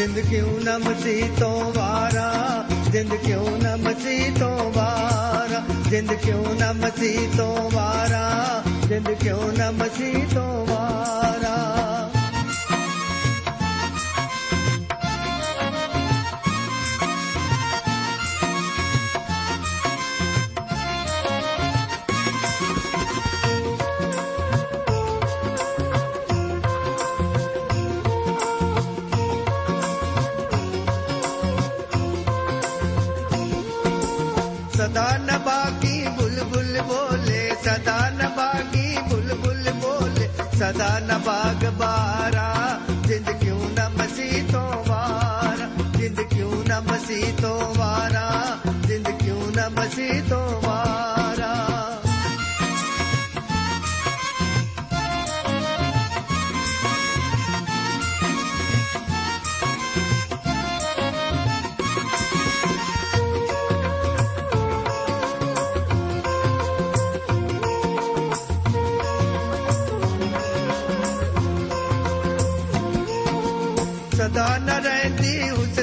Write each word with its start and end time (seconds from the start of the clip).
ਜਿੰਦ 0.00 0.20
ਕਿਉਂ 0.20 0.60
ਨਾ 0.60 0.78
ਮਸੀ 0.78 1.30
ਤੋਂ 1.40 1.72
ਵਾਰਾ? 1.72 2.64
ਜਿੰਦ 2.92 3.14
ਕਿਉਂ 3.14 3.62
ਨਾ 3.62 3.76
ਮਸੀ 3.76 4.30
ਤੋਂ 4.38 4.72
ਵਾਰਾ? 4.72 5.62
ਜਿੰਦ 5.90 6.12
ਕਿਉਂ 6.12 6.60
ਨਾ 6.60 6.72
ਮਸੀ 6.72 7.28
ਤੋਂ 7.36 7.70
ਵਾਰਾ? 7.70 8.62
ਜਿੰਦ 8.88 9.10
ਕਿਉਂ 9.10 9.52
ਨਾ 9.58 9.70
ਮਸੀ 9.70 10.26
ਤੋਂ 10.34 10.66
ਵਾਰਾ? 10.66 11.39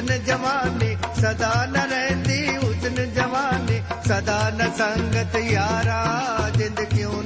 हुस्न 0.07 0.17
जवानी 0.27 0.91
सदा 1.19 1.53
न 1.71 1.81
रहती 1.91 2.37
हुस्न 2.55 3.05
जवानी 3.15 3.77
सदा 4.07 4.39
न 4.57 4.69
संगत 4.79 5.35
यारा 5.51 5.99
जिंद 6.57 6.79
क्यों 6.93 7.17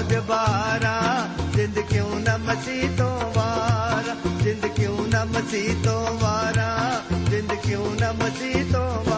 ਮੌਜ 0.00 0.14
ਜਿੰਦ 1.56 1.78
ਕਿਉਂ 1.78 2.20
ਨ 2.20 2.38
ਮਸੀਹ 2.38 2.88
ਤੋਂ 2.98 3.20
ਵਾਰਾ? 3.34 4.16
ਜਿੰਦ 4.42 4.66
ਕਿਉਂ 4.66 5.06
ਨ 5.06 5.24
ਮਸੀਹ 5.24 5.84
ਤੋਂ 5.84 6.06
ਵਾਰਾ? 6.18 7.02
ਜਿੰਦ 7.10 7.54
ਕਿਉਂ 7.54 7.90
ਨ 7.90 8.12
ਮਸੀਹ 8.12 8.72
ਤੋਂ 8.72 9.11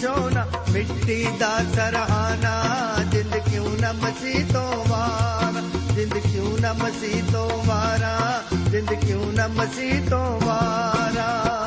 ਪੁੱਛੋ 0.00 0.30
ਨਾ, 0.30 0.46
ਮਿੱਟੀ 0.72 1.26
ਦਾ 1.38 1.58
ਸਰਹਾਨਾ 1.74 3.04
ਜਿੰਦ 3.12 3.36
ਕਿਉਂ 3.36 3.78
ਨਾ 3.80 3.92
ਮਸੀ 3.92 4.44
ਤੋਂ 4.52 4.84
ਵਾਰ? 4.88 5.60
ਜਿੰਦ 5.94 6.14
ਕਿਉਂ 6.14 6.58
ਨਾ 6.58 6.72
ਮਸੀ 6.72 7.22
ਤੋਂ 7.32 7.64
ਵਾਰਾ? 7.64 8.42
ਜਿੰਦ 8.70 8.92
ਕਿਉਂ 8.92 9.32
ਨਾ 9.32 9.48
ਮਸੀ 9.48 9.90
ਤੋਂ 10.10 10.40
ਵਾਰਾ? 10.40 11.59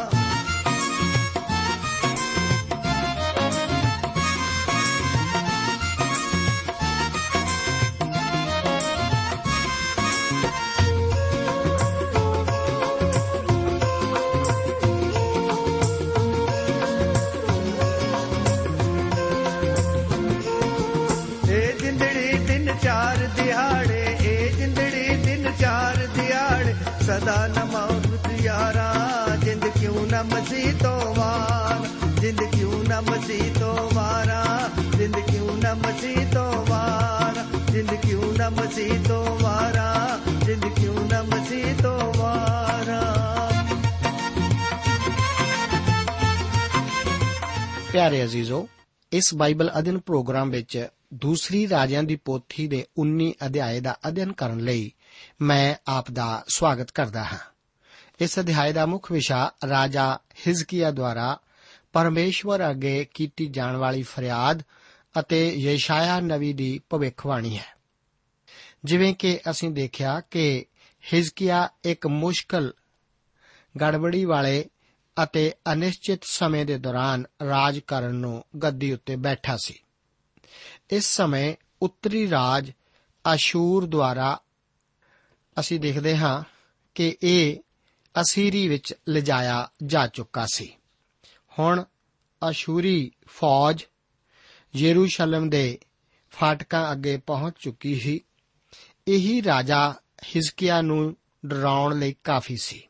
ਦਿਹਾੜੇ 27.19 27.25
ਸਦਾ 27.25 27.48
ਨ 27.48 27.63
ਮੌਤ 27.63 28.31
ਯਾਰਾ 28.42 28.94
ਜਿੰਦ 29.45 29.65
ਕਿਉਂ 29.65 30.07
ਨ 30.07 30.24
ਮਸੀਹ 30.24 30.74
ਤੋਂ 30.74 31.15
ਵਾਰ? 31.15 31.88
ਜਿੰਦ 32.21 32.39
ਕਿਉਂ 32.44 32.83
ਨ 32.83 33.01
ਮਸੀਹ 33.01 33.60
ਤੋਂ 33.60 33.95
ਵਾਰਾ? 33.95 34.69
ਜਿੰਦ 34.98 35.15
ਕਿਉਂ 35.15 35.57
ਨ 35.57 35.74
ਮਸੀਹ 35.74 36.27
ਤੋਂ 36.33 36.65
ਵਾਰਾ? 36.65 37.45
ਜਿੰਦ 37.71 37.94
ਕਿਉਂ 37.94 38.33
ਨ 38.33 38.50
ਮਸੀਹ 38.50 39.00
ਤੋਂ 39.07 39.39
ਵਾਰਾ? 39.39 40.19
ਜਿੰਦ 40.45 40.65
ਕਿਉਂ 40.65 40.95
ਨ 40.95 41.21
ਮਸੀਹ 41.21 41.83
ਤੋਂ 41.83 42.13
ਵਾਰਾ? 42.18 43.50
ਪਿਆਰੇ 47.94 48.24
ਅਜ਼ੀਜ਼ੋ, 48.24 48.68
ਇਸ 49.12 49.36
ਬਾਈਬਲ 49.36 49.71
ਅਧਿਨ 49.80 49.98
ਪ੍ਰੋਗਰਾਮ 49.98 50.50
ਵਿੱਚ 50.50 50.88
ਦੂਸਰੀ 51.13 51.69
ਰਾਜਿਆਂ 51.69 52.04
ਦੀ 52.04 52.16
ਪੋਥੀ 52.16 52.68
ਦੇ 52.68 52.86
19 52.98 53.33
ਅਧਿਆਏ 53.45 53.80
ਦਾ 53.80 53.98
ਅਧਿਐਨ 54.07 54.31
ਕਰਨ 54.33 54.59
ਲਈ 54.59 54.94
ਮੈਂ 55.41 55.75
ਆਪ 55.88 56.12
ਦਾ 56.12 56.44
ਸਵਾਗਤ 56.47 56.91
ਕਰਦਾ 56.91 57.24
ਹਾਂ। 57.24 57.38
ਇਸ 58.19 58.39
ਅਧਿਆਇ 58.39 58.74
ਦਾ 58.74 58.85
ਮੁੱਖ 58.85 59.12
ਵਿਸ਼ਾ 59.12 59.51
ਰਾਜਾ 59.69 60.19
ਹਿਜ਼ਕੀਆ 60.47 60.91
ਦੁਆਰਾ 60.91 61.39
ਪਰਮੇਸ਼ਵਰ 61.94 62.69
ਅੱਗੇ 62.69 63.06
ਕੀਤੀ 63.13 63.45
ਜਾਣ 63.45 63.75
ਵਾਲੀ 63.75 64.03
ਫਰਿਆਦ 64.03 64.63
ਅਤੇ 65.19 65.56
ਯੈਸ਼ਾਇਆ 65.56 66.19
ਨਵੀ 66.19 66.53
ਦੀ 66.53 66.81
ਭਵਿੱਖਬਾਣੀ 66.89 67.57
ਹੈ। 67.57 67.74
ਜਿਵੇਂ 68.85 69.15
ਕਿ 69.15 69.39
ਅਸੀਂ 69.50 69.69
ਦੇਖਿਆ 69.69 70.19
ਕਿ 70.19 70.65
ਹਿਜ਼ਕੀਆ 71.13 71.69
ਇੱਕ 71.83 72.07
ਮੁਸ਼ਕਲ, 72.07 72.74
ਗੜਬੜੀ 73.81 74.25
ਵਾਲੇ 74.25 74.69
ਅਤੇ 75.24 75.53
ਅਨਿਸ਼ਚਿਤ 75.74 76.24
ਸਮੇਂ 76.24 76.65
ਦੇ 76.65 76.77
ਦੌਰਾਨ 76.77 77.25
ਰਾਜ 77.47 77.80
ਕਰਨ 77.80 78.15
ਨੂੰ 78.15 78.44
ਗੱਦੀ 78.63 78.94
ਉੱਤੇ 78.94 79.15
ਬੈਠਾ 79.15 79.57
ਸੀ। 79.65 79.80
ਇਸ 80.89 81.06
ਸਮੇਂ 81.06 81.56
ਉੱਤਰੀ 81.81 82.30
ਰਾਜ 82.30 82.71
ਅਸ਼ੂਰ 83.33 83.85
ਦੁਆਰਾ 83.85 84.39
ਅਸੀਂ 85.59 85.79
ਦੇਖਦੇ 85.79 86.17
ਹਾਂ 86.17 86.44
ਕਿ 86.95 87.17
ਇਹ 87.23 87.57
ਅਸੀਰੀ 88.21 88.67
ਵਿੱਚ 88.67 88.94
ਲਿਜਾਇਆ 89.09 89.71
ਜਾ 89.83 90.07
ਚੁੱਕਾ 90.07 90.45
ਸੀ। 90.53 90.75
ਹੁਣ 91.59 91.83
ਅਸ਼ੂਰੀ 92.50 93.11
ਫੌਜ 93.27 93.85
ਯਰੂਸ਼ਲਮ 94.75 95.50
ਦੇ 95.50 95.79
ਫਾਟਕਾਂ 96.31 96.91
ਅੱਗੇ 96.91 97.17
ਪਹੁੰਚ 97.17 97.53
ਚੁੱਕੀ 97.59 97.95
ਸੀ। 97.95 98.19
ਇਹੀ 99.07 99.44
ਰਾਜਾ 99.44 99.94
ਹਿਜ਼ਕੀਆ 100.35 100.81
ਨੂੰ 100.81 101.17
ਡਰਾਉਣ 101.45 101.99
ਲਈ 101.99 102.15
ਕਾਫੀ 102.23 102.57
ਸੀ। 102.57 102.88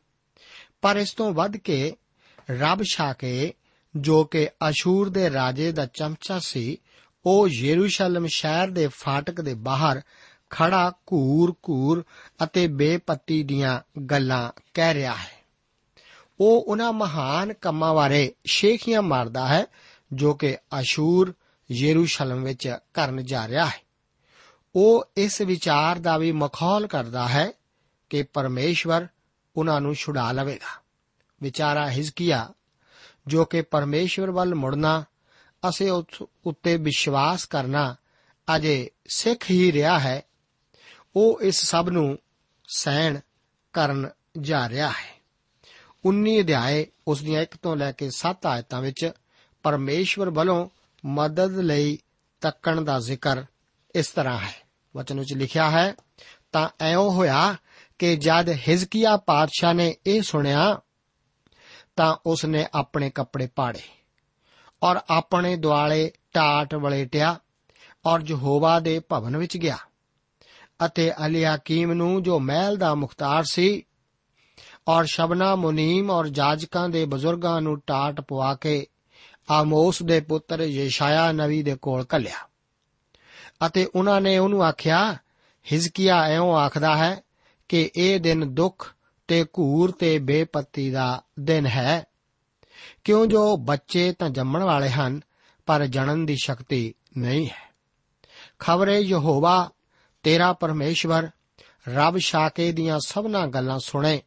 ਪਰ 0.82 0.96
ਇਸ 0.96 1.12
ਤੋਂ 1.12 1.32
ਵੱਧ 1.32 1.56
ਕੇ 1.56 1.96
ਰੱਬ 2.50 2.82
ਸ਼ਾਕੇ 2.82 3.54
ਜੋ 3.96 4.24
ਕਿ 4.24 4.48
ਅਸ਼ੂਰ 4.68 5.08
ਦੇ 5.08 5.32
ਰਾਜੇ 5.32 5.72
ਦਾ 5.72 5.86
ਚਮਚਾ 5.86 6.38
ਸੀ, 6.38 6.78
ਉਹ 7.26 7.48
ਯਰੂਸ਼ਲਮ 7.58 8.26
ਸ਼ਹਿਰ 8.26 8.68
ਦੇ 8.68 8.88
ਫਾਟਕ 8.88 9.40
ਦੇ 9.40 9.54
ਬਾਹਰ 9.54 10.02
ਖੜਾ 10.54 10.92
ਘੂਰ-ਘੂਰ 11.12 12.04
ਅਤੇ 12.44 12.66
ਬੇਪੱਤੀ 12.66 13.42
ਦੀਆਂ 13.42 14.00
ਗੱਲਾਂ 14.00 14.52
ਕਹਿ 14.74 14.94
ਰਿਹਾ 14.94 15.14
ਹੈ। 15.14 15.44
ਉਹ 16.40 16.62
ਉਹਨਾਂ 16.62 16.92
ਮਹਾਨ 16.92 17.52
ਕੰਮਾਂ 17.52 17.94
ਬਾਰੇ 17.94 18.34
ਸ਼ੇਖੀਆਂ 18.46 19.02
ਮਾਰਦਾ 19.02 19.48
ਹੈ, 19.48 19.66
ਜੋ 20.12 20.34
ਕਿ 20.34 20.56
ਅਸ਼ੂਰ 20.80 21.34
ਯਰੂਸ਼ਲਮ 21.70 22.42
ਵਿੱਚ 22.42 22.76
ਕਰਨ 22.94 23.24
ਜਾ 23.24 23.48
ਰਿਹਾ 23.48 23.66
ਹੈ। 23.66 23.84
ਉਹ 24.76 25.04
ਇਸ 25.16 25.40
ਵਿਚਾਰ 25.40 25.98
ਦਾ 25.98 26.18
ਵੀ 26.18 26.32
ਮਖੌਲ 26.32 26.86
ਕਰਦਾ 26.86 27.28
ਹੈ 27.28 27.52
ਕਿ 28.10 28.22
ਪਰਮੇਸ਼ਵਰ 28.22 29.06
ਉਹਨਾਂ 29.56 29.80
ਨੂੰ 29.80 29.94
ਛੁਡਾ 29.94 30.32
ਲਵੇਗਾ। 30.32 30.82
ਵਿਚਾਰਾ 31.42 31.90
ਹਿਜ਼ਕੀਆ, 31.90 32.52
ਜੋ 33.26 33.44
ਕਿ 33.44 33.62
ਪਰਮੇਸ਼ਵਰ 33.62 34.30
ਵੱਲ 34.30 34.54
ਮੁੜਨਾ, 34.54 35.04
ਅਸੀਂ 35.68 35.90
ਉਸ 35.90 36.22
ਉੱਤੇ 36.46 36.76
ਵਿਸ਼ਵਾਸ 36.76 37.44
ਕਰਨਾ 37.44 37.96
ਅਜੇ 38.56 38.90
ਸਿੱਖ 39.06 39.50
ਹੀ 39.50 39.72
ਰਿਹਾ 39.72 39.98
ਹੈ 39.98 40.22
ਉਹ 41.16 41.40
ਇਸ 41.42 41.64
ਸਭ 41.64 41.88
ਨੂੰ 41.88 42.18
ਸਹਿਣ 42.68 43.18
ਕਰਨ 43.72 44.10
ਜਾ 44.40 44.68
ਰਿਹਾ 44.68 44.88
ਹੈ। 44.88 45.22
19 46.04 46.40
ਅਧਿਆਏ 46.40 46.86
ਉਸ 47.08 47.22
ਦੀਆਂ 47.22 47.42
1 47.42 47.56
ਤੋਂ 47.62 47.76
ਲੈ 47.76 47.92
ਕੇ 47.92 48.10
7 48.10 48.46
ਆਇਤਾਂ 48.46 48.80
ਵਿੱਚ 48.80 49.10
ਪਰਮੇਸ਼ਵਰ 49.62 50.30
ਵੱਲੋਂ 50.30 50.68
ਮਦਦ 51.04 51.58
ਲਈ 51.58 51.98
ਤੱਕਣ 52.40 52.80
ਦਾ 52.80 53.00
ਜ਼ਿਕਰ 53.00 53.44
ਇਸ 53.94 54.08
ਤਰ੍ਹਾਂ 54.08 54.38
ਹੈ। 54.38 54.54
ਵਚਨ 54.96 55.18
ਵਿੱਚ 55.18 55.32
ਲਿਖਿਆ 55.32 55.70
ਹੈ, 55.70 55.94
ਤਾਂ 56.52 56.68
ਐਉਂ 56.80 57.10
ਹੋਇਆ 57.10 57.56
ਕਿ 57.98 58.16
ਜਦ 58.16 58.48
ਹਿਜ਼ਕੀਆ 58.68 59.16
ਪਾਤਸ਼ਾਹ 59.16 59.74
ਨੇ 59.74 59.96
ਇਹ 60.06 60.22
ਸੁਣਿਆ, 60.22 60.80
ਤਾਂ 61.96 62.16
ਉਸ 62.26 62.44
ਨੇ 62.44 62.66
ਆਪਣੇ 62.74 63.10
ਕੱਪੜੇ 63.10 63.48
ਪਾੜੇ 63.56 63.80
ਔਰ 64.82 65.00
ਆਪਣੇ 65.10 65.56
ਦੁਆਲੇ 65.56 66.12
ਟਾਟ 66.32 66.74
ਵਲੇਟਿਆ 66.74 67.40
ਔਰ 68.06 68.20
ਯਹੋਵਾ 68.26 68.80
ਦੇ 68.80 69.00
ਭਵਨ 69.00 69.36
ਵਿੱਚ 69.36 69.56
ਗਿਆ। 69.56 69.78
ਅਤੇ 70.86 71.12
ਅਲਿਆਕੀਮ 71.26 71.92
ਨੂੰ 71.92 72.22
ਜੋ 72.22 72.40
ਮਹਿਲ 72.40 72.76
ਦਾ 72.76 72.94
ਮੁਖਤਾਰ 72.94 73.44
ਸੀ 73.50 73.82
ਔਰ 74.88 75.04
ਸ਼ਬਨਾ 75.04 75.56
ਮੁਨੀਮ 75.56 76.10
ਔਰ 76.10 76.28
ਜਾਜਕਾਂ 76.28 76.88
ਦੇ 76.88 77.04
ਬਜ਼ੁਰਗਾਂ 77.04 77.60
ਨੂੰ 77.60 77.82
ਟਾਟ 77.86 78.20
ਪਵਾ 78.20 78.54
ਕੇ 78.54 78.86
ਆਮੋਸ 79.50 80.02
ਦੇ 80.02 80.20
ਪੁੱਤਰ 80.20 80.60
ਯੇਸ਼ਾਇਆ 80.60 81.32
ਨਵੀ 81.32 81.62
ਦੇ 81.62 81.76
ਕੋਲ 81.82 82.04
ਕੱਲਿਆ 82.04 82.48
ਅਤੇ 83.66 83.88
ਉਹਨਾਂ 83.94 84.20
ਨੇ 84.20 84.38
ਉਹਨੂੰ 84.38 84.64
ਆਖਿਆ, 84.64 85.14
ਹਿਜ਼ਕੀਆ 85.72 86.22
ਐਉਂ 86.22 86.54
ਆਖਦਾ 86.54 86.96
ਹੈ 86.96 87.20
ਕਿ 87.68 87.90
ਇਹ 87.96 88.20
ਦਿਨ 88.20 88.54
ਦੁੱਖ 88.54 88.94
ਤੇ 89.28 89.44
ਘੂਰ 89.44 89.90
ਤੇ 89.90 90.18
ਬੇਪੱਤੀ 90.18 90.90
ਦਾ 90.90 91.22
ਦਿਨ 91.40 91.66
ਹੈ। 91.66 92.04
ਕਿਉਂ 93.04 93.26
ਜੋ 93.26 93.56
ਬੱਚੇ 93.56 94.12
ਤਾਂ 94.12 94.30
ਜੰਮਣ 94.30 94.62
ਵਾਲੇ 94.62 94.90
ਹਨ, 94.90 95.20
ਪਰ 95.66 95.86
ਜਣਨ 95.86 96.26
ਦੀ 96.26 96.36
ਸ਼ਕਤੀ 96.36 96.94
ਨਹੀਂ 97.18 97.46
ਹੈ। 97.46 97.74
ਖਬਰੇ 98.58 98.98
ਯਹੋਵਾ 98.98 99.70
ਤੇਰਾ 100.24 100.52
ਪਰਮੇਸ਼ਵਰ 100.52 101.28
ਰੱਬ 101.88 102.18
ਸ਼ਾਕੇ 102.18 102.72
ਦੀਆਂ 102.72 103.00
ਸਭਨਾ 103.06 103.46
ਗੱਲਾਂ 103.46 103.78
ਸੁਣੇ 103.78 104.22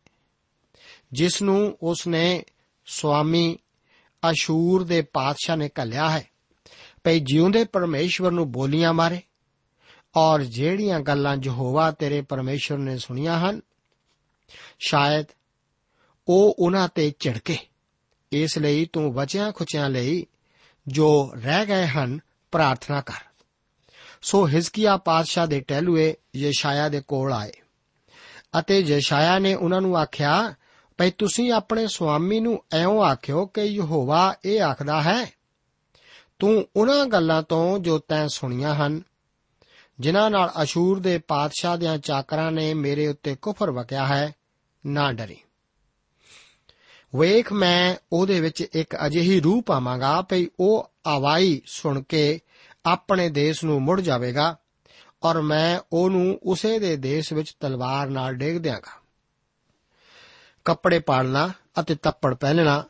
ਜਿਸ 1.13 1.41
ਨੂੰ 1.41 1.77
ਉਸ 1.81 2.07
ਨੇ 2.07 2.43
ਸੁਆਮੀ 2.85 3.57
ਅਸ਼ੂਰ 4.31 4.83
ਦੇ 4.83 5.01
ਪਾਤਸ਼ਾਹ 5.01 5.57
ਨੇ 5.57 5.69
ਕੱਲਿਆ 5.69 6.09
ਹੈ। 6.09 6.27
ਭਈ 7.03 7.19
ਜਿਉਂਦੇ 7.19 7.63
ਪਰਮੇਸ਼ਵਰ 7.63 8.31
ਨੂੰ 8.31 8.51
ਬੋਲੀਆਂ 8.51 8.93
ਮਾਰੇ 8.93 9.21
ਔਰ 10.15 10.43
ਜਿਹੜੀਆਂ 10.43 10.99
ਗੱਲਾਂ 10.99 11.37
ਯਹੋਵਾ 11.43 11.91
ਤੇਰੇ 11.91 12.21
ਪਰਮੇਸ਼ਵਰ 12.21 12.77
ਨੇ 12.77 12.97
ਸੁਣੀਆਂ 12.97 13.39
ਹਨ, 13.39 13.61
ਸ਼ਾਇਦ 14.79 15.25
ਉਹ 16.27 16.55
ਉਹਨਾਂ 16.59 16.87
ਤੇ 16.95 17.13
ਝਿੜਕੇ। 17.19 17.57
ਇਸ 18.31 18.57
ਲਈ 18.57 18.85
ਤੂੰ 18.85 19.13
ਬਚਿਆਂ 19.13 19.51
ਖੁਚਿਆਂ 19.51 19.89
ਲਈ 19.89 20.25
ਜੋ 20.87 21.31
ਰਹਿ 21.35 21.65
ਗਏ 21.65 21.87
ਹਨ, 21.87 22.19
ਪ੍ਰਾਰਥਨਾ 22.51 23.01
ਕਰ। 23.01 23.26
ਸੋ 24.21 24.47
ਹਿਜ਼ਕੀਆ 24.47 24.97
ਪਾਤਸ਼ਾਹ 24.97 25.47
ਦੇ 25.47 25.59
ਟਹਿਲੂਏ 25.59 26.13
ਯਸ਼ਾਇਆ 26.35 26.89
ਦੇ 26.89 27.01
ਕੋਲ 27.07 27.33
ਆਏ। 27.33 27.51
ਅਤੇ 28.59 28.79
ਯਸ਼ਾਇਆ 28.79 29.39
ਨੇ 29.39 29.53
ਉਹਨਾਂ 29.53 29.81
ਨੂੰ 29.81 29.97
ਆਖਿਆ, 29.97 30.53
ਭਈ 30.97 31.11
ਤੁਸੀਂ 31.11 31.51
ਆਪਣੇ 31.51 31.87
ਸੁਆਮੀ 31.87 32.39
ਨੂੰ 32.39 32.63
ਐਉਂ 32.71 33.03
ਆਖਿਓ 33.03 33.45
ਕਿ 33.45 33.61
ਯਹੋਵਾ 33.61 34.35
ਇਹ 34.45 34.61
ਆਖਦਾ 34.61 35.01
ਹੈ, 35.01 35.31
ਤੂੰ 36.39 36.67
ਉਹਨਾਂ 36.75 37.05
ਗੱਲਾਂ 37.05 37.43
ਤੋਂ 37.43 37.79
ਜੋ 37.79 37.97
ਤੈਂ 37.99 38.27
ਸੁਣੀਆਂ 38.27 38.75
ਹਨ। 38.75 39.01
ਜਿਨ੍ਹਾਂ 39.99 40.31
ਨਾਲ 40.31 40.51
ਅਸ਼ੂਰ 40.63 40.99
ਦੇ 40.99 41.17
ਪਾਤਸ਼ਾਹ 41.17 41.77
ਦੇ 41.77 41.97
ਚਾਕਰਾਂ 41.97 42.51
ਨੇ 42.51 42.73
ਮੇਰੇ 42.73 43.07
ਉੱਤੇ 43.07 43.35
ਕੁਫਰ 43.35 43.71
ਵਕਿਆ 43.71 44.05
ਹੈ, 44.05 44.35
ਨਾ 44.85 45.13
ਡਰੀ। 45.13 45.37
ਵੇਖ 47.15 47.53
ਮੈਂ 47.53 47.95
ਉਹਦੇ 48.13 48.41
ਵਿੱਚ 48.41 48.61
ਇੱਕ 48.61 48.95
ਅਜਿਹੀ 49.05 49.39
ਰੂਹ 49.39 49.63
ਪਾਵਾਂਗਾ 49.63 50.21
ਭਈ 50.21 50.47
ਉਹ 50.59 50.91
ਆਵਾਈ 51.07 51.61
ਸੁਣ 51.65 52.01
ਕੇ 52.01 52.39
ਆਪਣੇ 52.87 53.29
ਦੇਸ਼ 53.29 53.65
ਨੂੰ 53.65 53.81
ਮੁੜ 53.81 54.01
ਜਾਵੇਗਾ 54.01 54.57
ਔਰ 55.23 55.41
ਮੈਂ 55.41 55.79
ਉਹਨੂੰ 55.93 56.39
ਉਸੇ 56.43 56.79
ਦੇ 56.79 56.95
ਦੇਸ਼ 56.95 57.33
ਵਿੱਚ 57.33 57.55
ਤਲਵਾਰ 57.59 58.07
ਨਾਲ 58.07 58.33
ਡੇਗ 58.33 58.57
ਦਿਆਂਗਾ। 58.57 59.01
ਕੱਪੜੇ 60.65 60.99
ਪਾੜਨਾ 60.99 61.49
ਅਤੇ 61.79 61.95
ਤੱਪੜ 61.95 62.35
ਪਹਿਨਣਾ 62.35 62.83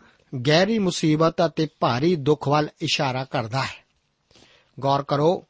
ਗਹਿਰੀ 0.47 0.79
ਮੁਸੀਬਤ 0.79 1.35
ਅਤੇ 1.45 1.67
ਭਾਰੀ 1.79 2.15
ਦੁੱਖ 2.15 2.47
ਵੱਲ 2.47 2.69
ਇਸ਼ਾਰਾ 2.81 3.23
ਕਰਦਾ 3.23 3.63
ਹੈ। 3.63 3.85
ਗੌਰ 4.79 5.03
ਕਰੋ 5.03 5.45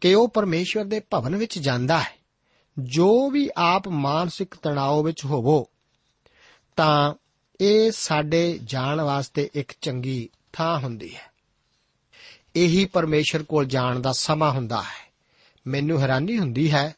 ਕਿ 0.00 0.14
ਉਹ 0.14 0.28
ਪਰਮੇਸ਼ਵਰ 0.28 0.84
ਦੇ 0.84 1.00
ਭਵਨ 1.00 1.36
ਵਿੱਚ 1.36 1.58
ਜਾਂਦਾ 1.58 1.98
ਹੈ। 1.98 2.22
ਜੋ 2.78 3.30
ਵੀ 3.30 3.50
ਆਪ 3.56 3.88
ਮਾਨਸਿਕ 3.88 4.54
ਤਣਾਅ 4.54 5.02
ਵਿੱਚ 5.02 5.24
ਹੋਵੋ, 5.24 5.68
ਤਾਂ 6.76 7.14
ਇਹ 7.60 7.90
ਸਾਡੇ 7.90 8.60
ਜਾਣ 8.64 9.00
ਵਾਸਤੇ 9.00 9.50
ਇੱਕ 9.54 9.72
ਚੰਗੀ 9.80 10.28
ਥਾਂ 10.52 10.78
ਹੁੰਦੀ 10.78 11.14
ਹੈ। 11.14 11.31
ਇਹੀ 12.56 12.84
ਪਰਮੇਸ਼ਰ 12.84 13.42
ਕੋਲ 13.42 13.64
ਜਾਣ 13.64 14.00
ਦਾ 14.00 14.12
ਸਮਾਂ 14.12 14.52
ਹੁੰਦਾ 14.52 14.82
ਹੈ। 14.82 15.12
ਮੈਨੂੰ 15.66 16.00
ਹੈਰਾਨੀ 16.00 16.38
ਹੁੰਦੀ 16.38 16.72
ਹੈ, 16.72 16.94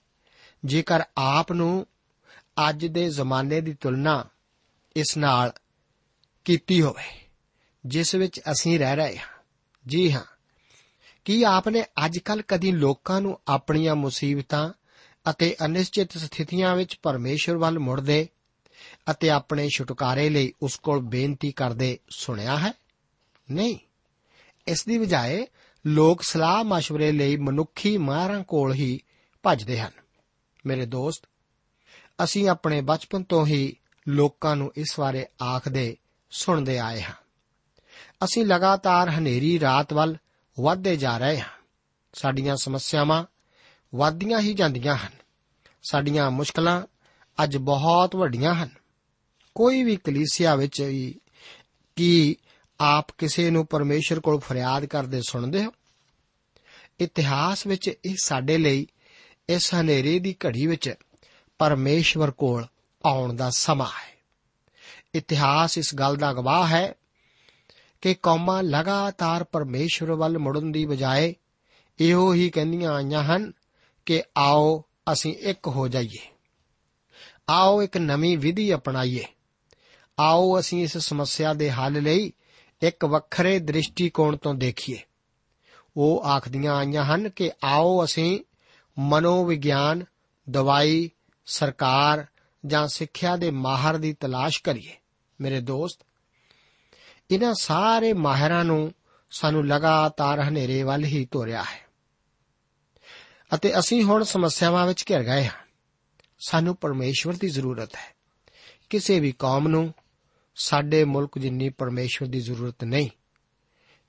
ਜੇਕਰ 0.64 1.00
ਆਪ 1.18 1.52
ਨੂੰ 1.52 1.87
ਅੱਜ 2.68 2.87
ਦੇ 2.87 3.11
ਜ਼ਮਾਨੇ 3.11 3.61
ਦੀ 3.61 3.73
ਤੁਲਨਾ 3.73 4.25
ਇਸ 4.96 5.16
ਨਾਲ 5.16 5.52
ਕੀਤੀ 6.44 6.82
ਹੋਵੇ, 6.82 7.28
ਜਿਸ 7.87 8.14
ਵਿੱਚ 8.14 8.40
ਅਸੀਂ 8.52 8.78
ਰਹਿ 8.78 8.96
ਰਹੇ 8.96 9.18
ਹਾਂ। 9.18 9.26
ਜੀ 9.87 10.12
ਹਾਂ, 10.12 10.25
ਕੀ 11.25 11.42
ਆਪਨੇ 11.42 11.84
ਅੱਜ 12.04 12.18
ਕੱਲ 12.18 12.42
ਕਦੀ 12.42 12.73
ਲੋਕਾਂ 12.73 13.20
ਨੂੰ 13.20 13.40
ਆਪਣੀਆਂ 13.49 13.94
ਮੁਸੀਬਤਾਂ 13.94 14.70
ਅਤੇ 15.30 15.56
ਅਨਿਸ਼ਚਿਤ 15.64 16.18
ਸਥਿਤੀਆਂ 16.18 16.76
ਵਿੱਚ 16.76 16.99
ਪਰਮੇਸ਼ਰ 17.02 17.56
ਵੱਲ 17.56 17.78
ਮੁੜਦੇ 17.78 18.28
ਅਤੇ 19.11 19.30
ਆਪਣੇ 19.30 19.68
ਛੁਟਕਾਰੇ 19.76 20.28
ਲਈ 20.28 20.52
ਉਸ 20.62 20.78
ਕੋਲ 20.78 21.00
ਬੇਨਤੀ 21.00 21.52
ਕਰਦੇ 21.52 21.99
ਸੁਣਿਆ 22.11 22.58
ਹੈ? 22.58 22.73
ਨਹੀਂ। 23.50 23.78
ਇਸ 24.68 24.85
ਦੀ 24.85 24.99
ਬਜਾਏ 24.99 25.47
ਲੋਕ 25.87 26.23
ਸਲਾਹ 26.23 26.64
مشਵਰੇ 26.64 27.12
ਲਈ 27.12 27.37
ਮਨੁੱਖੀ 27.37 27.99
ਮਾਹਰਾਂ 27.99 28.44
ਕੋਲ 28.44 28.75
ਹੀ 28.75 29.00
ਭੱਜਦੇ 29.42 29.80
ਹਨ। 29.80 29.90
ਮੇਰੇ 30.66 30.87
ਦੋਸਤ, 30.87 31.23
ਅਸੀਂ 32.25 32.49
ਆਪਣੇ 32.49 32.80
ਬਚਪਨ 32.80 33.23
ਤੋਂ 33.23 33.47
ਹੀ 33.47 33.76
ਲੋਕਾਂ 34.09 34.56
ਨੂੰ 34.56 34.73
ਇਸ 34.76 35.00
ਬਾਰੇ 35.00 35.26
ਆਖਦੇ, 35.42 35.97
ਸੁਣਦੇ 36.30 36.78
ਆਏ 36.78 37.02
ਹਾਂ। 37.02 37.14
ਅਸੀਂ 38.25 38.47
ਲਗਾਤਾਰ 38.47 39.11
ਹਨੇਰੀ 39.11 39.61
ਰਾਤ 39.61 39.92
ਵੱਲ 39.92 40.16
ਵਧਦੇ 40.61 40.97
ਜਾ 40.97 41.18
ਰਹੇ 41.18 41.40
ਹਾਂ। 41.40 41.64
ਸਾਡੀਆਂ 42.12 42.56
ਸਮੱਸਿਆਵਾਂ 42.56 43.25
ਵਧਦੀਆਂ 43.94 44.40
ਹੀ 44.40 44.54
ਜਾਂਦੀਆਂ 44.54 44.97
ਹਨ। 44.97 45.12
ਸਾਡੀਆਂ 45.83 46.30
ਮੁਸ਼ਕਲਾਂ 46.30 46.83
ਅੱਜ 47.42 47.56
ਬਹੁਤ 47.56 48.16
ਵੱਡੀਆਂ 48.16 48.54
ਹਨ। 48.54 48.71
ਕੋਈ 49.54 49.83
ਵੀ 49.83 49.97
ਕਲੀਸਿਆ 49.97 50.54
ਵਿੱਚ 50.54 50.83
ਵੀ 50.83 51.21
ਕੀ 51.97 52.37
ਆਪ 52.81 53.07
ਕਿਸੇ 53.19 53.50
ਨੂੰ 53.50 53.66
ਪਰਮੇਸ਼ਰ 53.66 54.21
ਕੋਲ 54.21 54.40
ਫਰਿਆਦ 54.40 54.85
ਕਰਦੇ 54.85 55.23
ਸੁਣਦੇ 55.28 55.64
ਹੋ? 55.64 55.73
ਇਤਿਹਾਸ 57.00 57.66
ਵਿੱਚ 57.66 57.90
ਇਹ 58.04 58.16
ਸਾਡੇ 58.23 58.59
ਲਈ 58.59 58.87
ਇਸ 59.49 59.75
ਹਨੇਰੇ 59.75 60.19
ਦੀ 60.19 60.37
ਘੜੀ 60.47 60.66
ਵਿੱਚ 60.66 60.95
ਪਰਮੇਸ਼ਵਰ 61.59 62.31
ਕੋਲ 62.31 62.66
ਆਉਣ 63.07 63.35
ਦਾ 63.35 63.50
ਸਮਾਂ 63.50 63.87
ਹੈ। 63.87 64.14
ਇਤਿਹਾਸ 65.14 65.78
ਇਸ 65.78 65.95
ਗੱਲ 65.95 66.16
ਦਾ 66.16 66.33
ਗਵਾਹ 66.33 66.66
ਹੈ 66.66 66.95
ਕਿ 68.00 68.14
ਕੌਮਾਂ 68.14 68.62
ਲਗਾਤਾਰ 68.62 69.45
ਪਰਮੇਸ਼ਵਰ 69.45 70.12
ਵੱਲ 70.12 70.38
ਮੁੜਨ 70.38 70.73
ਦੀ 70.73 70.85
ਬਜਾਏ 70.85 71.35
ਇਹੋ 72.00 72.35
ਹੀ 72.35 72.50
ਕਹਿੰਦੀਆਂ 72.50 72.93
ਆਈਆਂ 72.93 73.23
ਹਨ 73.25 73.52
ਕਿ 74.07 74.23
ਆਓ 74.37 74.85
ਅਸੀਂ 75.12 75.35
ਇੱਕ 75.35 75.69
ਹੋ 75.69 75.88
ਜਾਈਏ। 75.88 76.28
ਆਓ 77.49 77.83
ਇੱਕ 77.83 77.97
ਨਵੀਂ 77.97 78.38
ਵਿਧੀ 78.38 78.75
ਅਪਣਾਈਏ। 78.75 79.25
ਆਓ 80.21 80.61
ਅਸੀਂ 80.61 80.83
ਇਸ 80.83 80.99
ਸਮੱਸਿਆ 80.99 81.54
ਦੇ 81.54 81.71
ਹੱਲ 81.71 82.02
ਲਈ 82.02 82.33
ਇੱਕ 82.83 83.04
ਵੱਖਰੇ 83.04 83.59
ਦ੍ਰਿਸ਼ਟੀਕੋਣ 83.59 84.37
ਤੋਂ 84.37 84.54
ਦੇਖੀਏ। 84.54 85.02
ਉਹ 85.97 86.25
ਆਖਦੀਆਂ 86.25 86.75
ਆਈਆਂ 86.75 87.04
ਹਨ 87.04 87.28
ਕਿ 87.28 87.50
ਆਓ 87.64 88.04
ਅਸੀਂ 88.04 88.40
ਮਨੋਵਿਗਿਆਨ, 88.99 90.04
ਦਵਾਈ, 90.50 91.11
ਸਰਕਾਰ 91.47 92.26
ਜਾਂ 92.66 92.88
ਸਿੱਖਿਆ 92.88 93.37
ਦੇ 93.37 93.50
ਮਾਹਰ 93.50 93.97
ਦੀ 93.97 94.12
ਤਲਾਸ਼ 94.12 94.62
ਕਰੀਏ। 94.62 94.97
ਮੇਰੇ 95.40 95.61
ਦੋਸਤ, 95.61 96.07
ਇਹਨਾਂ 97.31 97.54
ਸਾਰੇ 97.54 98.12
ਮਾਹਿਰਾਂ 98.12 98.64
ਨੂੰ 98.64 98.93
ਸਾਨੂੰ 99.31 99.66
ਲਗਾਤਾਰ 99.66 100.40
ਹਨੇਰੇ 100.40 100.83
ਵੱਲ 100.83 101.04
ਹੀ 101.04 101.25
ਤੋਰਿਆ 101.25 101.62
ਹੈ। 101.62 101.85
ਅਤੇ 103.54 103.78
ਅਸੀਂ 103.78 104.02
ਹੁਣ 104.02 104.23
ਸਮੱਸਿਆਵਾਂ 104.23 104.87
ਵਿੱਚ 104.87 105.04
ਘਿਰ 105.11 105.23
ਗਏ 105.23 105.45
ਹਾਂ। 105.45 105.66
ਸਾਨੂੰ 106.47 106.76
ਪਰਮੇਸ਼ਵਰ 106.76 107.33
ਦੀ 107.33 107.49
ਜ਼ਰੂਰਤ 107.49 107.95
ਹੈ। 107.95 108.14
ਕਿਸੇ 108.90 109.21
ਵੀ 109.21 109.33
ਕੌਮ 109.33 109.69
ਨੂੰ 109.69 109.95
ਸਾਡੇ 110.54 111.04
ਮੁਲਕ 111.04 111.38
ਜਿੰਨੀ 111.38 111.68
ਪਰਮੇਸ਼ਵਰ 111.68 112.28
ਦੀ 112.28 112.40
ਜ਼ਰੂਰਤ 112.40 112.84
ਨਹੀਂ 112.84 113.08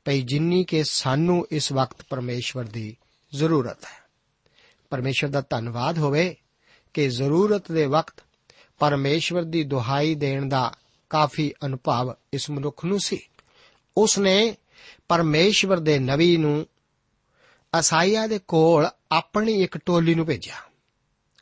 ਪਈ 0.05 0.21
ਜਿੰਨੀ 0.21 0.63
ਕਿ 0.63 0.83
ਸਾਨੂੰ 0.83 1.47
ਇਸ 1.51 1.71
ਵਕਤ 1.71 1.97
ਪਰਮੇਸ਼ਵਰ 2.09 2.63
ਦੀ 2.63 2.97
ਜ਼ਰੂਰਤ 3.35 3.85
ਹੈ। 3.85 4.03
ਪਰਮੇਸ਼ਵਰ 4.89 5.29
ਦਾ 5.29 5.43
ਧੰਨਵਾਦ 5.49 5.97
ਹੋਵੇ 5.97 6.35
ਕਿ 6.93 7.09
ਜ਼ਰੂਰਤ 7.09 7.71
ਦੇ 7.71 7.85
ਵਕਤ 7.85 8.23
ਪਰਮੇਸ਼ਵਰ 8.79 9.43
ਦੀ 9.43 9.63
ਦੁਹਾਈ 9.63 10.15
ਦੇਣ 10.15 10.49
ਦਾ 10.49 10.73
ਕਾਫੀ 11.09 11.53
ਅਨੁਭਵ 11.65 12.13
ਇਸ 12.33 12.49
ਮਨੁੱਖ 12.49 12.85
ਨੂੰ 12.85 12.99
ਸੀ। 12.99 13.19
ਉਸ 13.97 14.19
ਨੇ 14.19 14.57
ਪਰਮੇਸ਼ਵਰ 15.07 15.79
ਦੇ 15.79 15.99
ਨਵੀ 15.99 16.37
ਨੂੰ 16.37 16.67
ਅਸਾਈਆ 17.79 18.27
ਦੇ 18.27 18.39
ਕੋਲ 18.47 18.87
ਆਪਣੀ 19.11 19.63
ਇੱਕ 19.63 19.77
ਟੋਲੀ 19.77 20.15
ਨੂੰ 20.15 20.25
ਭੇਜਿਆ। 20.25 20.55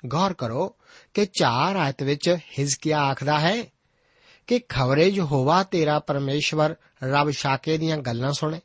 ਗੌਰ 0.05 0.33
ਕਰੋ 0.33 0.75
ਕਿ 1.13 1.25
ਚਾਰ 1.25 1.75
ਆਇਤ 1.75 2.03
ਵਿੱਚ 2.03 2.37
ਹਿਜ਼ਕੀਆ 2.59 2.99
ਆਖਦਾ 2.99 3.39
ਹੈ 3.39 3.63
ਕਿ 4.47 4.61
ਖਬਰੇ 4.69 5.07
ਯਹੋਵਾ 5.07 5.63
ਤੇਰਾ 5.63 5.99
ਪਰਮੇਸ਼ਵਰ 5.99 6.75
ਰੱਬ 7.03 7.29
ਸ਼ਾਕੇ 7.29 7.77
ਦੀਆਂ 7.77 7.97
ਗੱਲਾਂ 7.97 8.33
ਸੁਣੇ। 8.33 8.61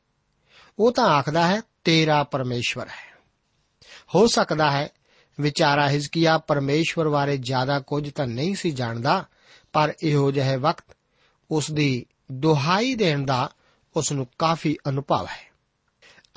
ਉਹ 0.78 0.92
ਤਾਂ 0.92 1.04
ਆਖਦਾ 1.04 1.46
ਹੈ, 1.46 1.60
ਤੇਰਾ 1.84 2.24
ਪਰਮੇਸ਼ਵਰ 2.24 2.88
ਹੈ। 2.88 3.18
ਹੋ 4.14 4.26
ਸਕਦਾ 4.26 4.70
ਹੈ, 4.70 4.88
ਵਿਚਾਰਾ 5.40 5.88
ਹਿਜ਼ਕੀਆ 5.88 6.38
ਪਰਮੇਸ਼ਵਰ 6.38 7.08
ਬਾਰੇ 7.08 7.36
ਜ਼ਿਆਦਾ 7.36 7.80
ਕੁਝ 7.80 8.12
ਤਾਂ 8.12 8.26
ਨਹੀਂ 8.26 8.54
ਸੀ 8.54 8.70
ਜਾਣਦਾ, 8.70 9.24
ਪਰ 9.72 9.94
ਇਹੋ 10.02 10.30
ਜਿਹੇ 10.30 10.56
ਵਕਤ 10.56 10.84
ਉਸ 11.50 11.70
ਦੀ 11.70 12.06
ਦੁਹਾਈ 12.32 12.94
ਦੇਣ 12.94 13.26
ਦਾ 13.26 13.50
ਉਸ 13.96 14.12
ਨੂੰ 14.12 14.26
ਕਾਫੀ 14.38 14.76
ਅਨੁਭਵ 14.88 15.26
ਹੈ। 15.26 15.48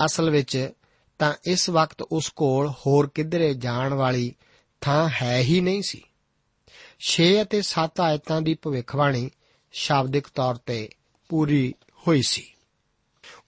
ਅਸਲ 0.04 0.30
ਵਿੱਚ 0.30 0.70
ਤਾਂ 1.18 1.34
ਇਸ 1.44 1.70
ਵਕਤ 1.70 2.02
ਉਸ 2.02 2.28
ਕੋਲ 2.28 2.68
ਹੋਰ 2.70 3.10
ਕਿਧਰੇ 3.14 3.54
ਜਾਣ 3.54 3.94
ਵਾਲੀ 3.94 4.34
ਥਾਂ 4.80 5.08
ਹੈ 5.22 5.38
ਹੀ 5.38 5.60
ਨਹੀਂ 5.60 5.82
ਸੀ। 5.82 6.02
6 7.06 7.24
ਅਤੇ 7.42 7.62
7 7.62 8.00
ਆਇਤਾਂ 8.00 8.42
ਦੀ 8.42 8.54
ਭਵਿੱਖਬਾਣੀ 8.54 9.30
ਸ਼ਾਬਦਿਕ 9.72 10.28
ਤੌਰ 10.34 10.54
ਤੇ 10.54 10.88
ਪੂਰੀ 11.28 11.74
ਹੋਈ 12.08 12.22
ਸੀ। 12.22 12.52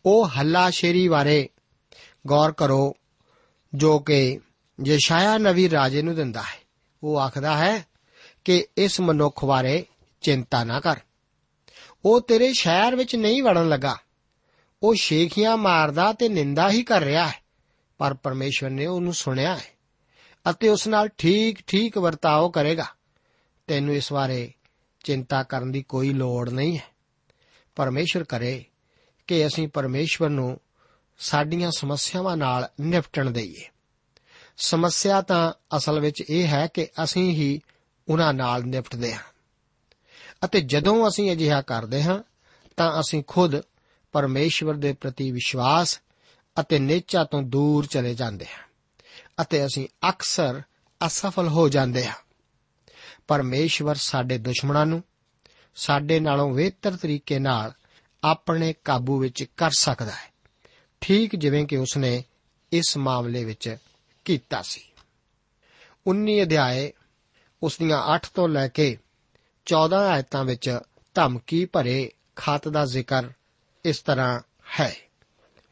ਉਹ 0.07 0.29
ਹੱਲਾ 0.29 0.71
ਸ਼ੇਰੀ 0.71 1.09
ਬਾਰੇ 1.09 1.49
ਗੌਰ 2.27 2.53
ਕਰੋ, 2.53 2.97
ਜੋ 3.75 3.99
ਕਿ 3.99 4.41
ਯਸ਼ਾਇਆ 4.87 5.39
ਨਵੀ 5.39 5.71
ਰਾਜੇ 5.71 6.03
ਨੂੰ 6.03 6.15
ਦਿੰਦਾ 6.15 6.43
ਹੈ। 6.43 6.63
ਉਹ 7.03 7.21
ਆਖਦਾ 7.21 7.57
ਹੈ 7.57 7.87
ਕਿ 8.45 8.67
ਇਸ 8.77 9.01
ਮਨੁੱਖ 9.01 9.45
ਬਾਰੇ 9.45 9.87
ਚਿੰਤਾ 10.21 10.65
ਨਾ 10.65 10.81
ਕਰ। 10.81 10.97
ਉਹ 12.05 12.21
ਤੇਰੇ 12.21 12.53
ਸ਼ਹਿਰ 12.53 12.97
ਵਿੱਚ 12.97 13.17
ਨਹੀਂ 13.17 13.43
ਵੜਨ 13.43 13.69
ਲੱਗਾ। 13.69 13.97
ਉਹ 14.83 14.95
ਸ਼ੇਖੀਆਂ 14.95 15.57
ਮਾਰਦਾ 15.57 16.13
ਤੇ 16.13 16.29
ਨਿੰਦਾ 16.29 16.71
ਹੀ 16.71 16.83
ਕਰ 16.83 17.03
ਰਿਹਾ 17.03 17.27
ਹੈ, 17.27 17.43
ਪਰ 17.99 18.15
ਪਰਮੇਸ਼ਵਰ 18.15 18.71
ਨੇ 18.71 18.87
ਉਹਨੂੰ 18.87 19.15
ਸੁਣਿਆ 19.15 19.57
ਹੈ 19.57 19.75
ਅਤੇ 20.51 20.69
ਉਸ 20.69 20.89
ਨਾਲ 20.89 21.09
ਠੀਕ 21.09 21.59
ਠੀਕ 21.67 21.99
ਵਰਤਾਓ 21.99 22.49
ਕਰੇਗਾ। 22.49 22.87
ਤੈਨੂੰ 23.67 23.95
ਇਸ 23.95 24.13
ਬਾਰੇ 24.13 24.53
ਚਿੰਤਾ 25.05 25.43
ਕਰਨ 25.43 25.73
ਦੀ 25.73 25.83
ਕੋਈ 25.83 26.13
ਲੋੜ 26.13 26.51
ਨਹੀਂ 26.51 26.79
ਹੈ। 26.79 26.85
ਪਰਮੇਸ਼ਵਰ 27.75 28.25
ਕਰੇ 28.25 28.65
ਕਿ 29.27 29.47
ਅਸੀਂ 29.47 29.69
ਪਰਮੇਸ਼ਵਰ 29.69 30.29
ਨੂੰ 30.29 30.61
ਸਾਡੀਆਂ 31.19 31.71
ਸਮੱਸਿਆਵਾਂ 31.77 32.37
ਨਾਲ 32.37 32.69
ਨਿਪਟਣ 32.81 33.31
ਦਈਏ। 33.31 33.69
ਸਮੱਸਿਆ 34.57 35.23
ਤਾਂ 35.23 35.53
ਅਸਲ 35.77 36.01
ਵਿੱਚ 36.01 36.23
ਇਹ 36.31 36.47
ਹੈ 36.47 36.67
ਕਿ 36.67 36.89
ਅਸੀਂ 37.05 37.31
ਹੀ 37.31 37.61
ਉਹਨਾਂ 38.09 38.35
ਨਾਲ 38.35 38.65
ਨਿਪਟਦੇ 38.65 39.15
ਹਾਂ। 39.15 39.21
ਅਤੇ 40.45 40.61
ਜਦੋਂ 40.61 41.09
ਅਸੀਂ 41.09 41.33
ਅਜਿਹਾ 41.33 41.63
ਕਰਦੇ 41.63 42.03
ਹਾਂ, 42.03 42.23
ਤਾਂ 42.77 43.01
ਅਸੀਂ 43.01 43.25
ਖੁਦ 43.27 43.61
ਪਰਮੇਸ਼ਵਰ 44.13 44.75
ਦੇ 44.75 44.93
ਪ੍ਰਤੀ 44.93 45.31
ਵਿਸ਼ਵਾਸ 45.31 46.01
ਅਤੇ 46.61 46.79
ਨੇਚਾ 46.79 47.25
ਤੋਂ 47.25 47.43
ਦੂਰ 47.43 47.87
ਚਲੇ 47.87 48.15
ਜਾਂਦੇ 48.15 48.47
ਹਾਂ 48.47 48.65
ਅਤੇ 49.43 49.67
ਅਸੀਂ 49.67 49.89
ਅਕਸਰ 50.09 50.63
ਅਸਫਲ 51.07 51.49
ਹੋ 51.49 51.69
ਜਾਂਦੇ 51.69 52.07
ਹਾਂ। 52.07 52.24
ਪਰਮੇਸ਼ਵਰ 53.29 53.95
ਸਾਡੇ 53.95 54.39
ਦੁਸ਼ਮਣਾਂ 54.39 54.87
ਨੂੰ, 54.87 55.03
ਸਾਡੇ 55.75 56.21
ਨਾਲੋਂ 56.21 56.55
ਬਿਹਤਰ 56.55 56.97
ਤਰੀਕੇ 56.97 57.39
ਨਾਲ 57.39 57.73
ਆਪਣੇ 58.25 58.75
ਕਾਬੂ 58.85 59.19
ਵਿੱਚ 59.19 59.45
ਕਰ 59.45 59.71
ਸਕਦਾ 59.71 60.11
ਹੈ। 60.11 60.33
ਠੀਕ 61.01 61.37
ਜਿਵੇਂ 61.37 61.67
ਕਿ 61.67 61.77
ਉਸਨੇ 61.77 62.25
ਇਸ 62.73 62.97
ਮਾਮਲੇ 62.97 63.45
ਵਿੱਚ 63.45 63.77
ਕੀਤਾ 64.25 64.63
ਸੀ। 64.63 64.81
19 66.07 66.43
ਅਧਿਆਏ 66.43 66.93
ਉਸ 67.63 67.79
ਦੀਆਂ 67.79 68.03
8 68.03 68.31
ਤੋਂ 68.35 68.49
ਲੈ 68.49 68.69
ਕੇ 68.69 68.99
14 69.67 69.97
ਆਇਤਾਂ 69.97 70.45
ਵਿੱਚ 70.45 70.79
ਧਮਕੀ 71.15 71.65
ਭਰੇ 71.65 72.13
ਖਤ 72.37 72.69
ਦਾ 72.69 72.85
ਜ਼ਿਕਰ 72.85 73.29
ਇਸ 73.85 73.99
ਤਰ੍ਹਾਂ 73.99 74.41
ਹੈ। 74.81 74.97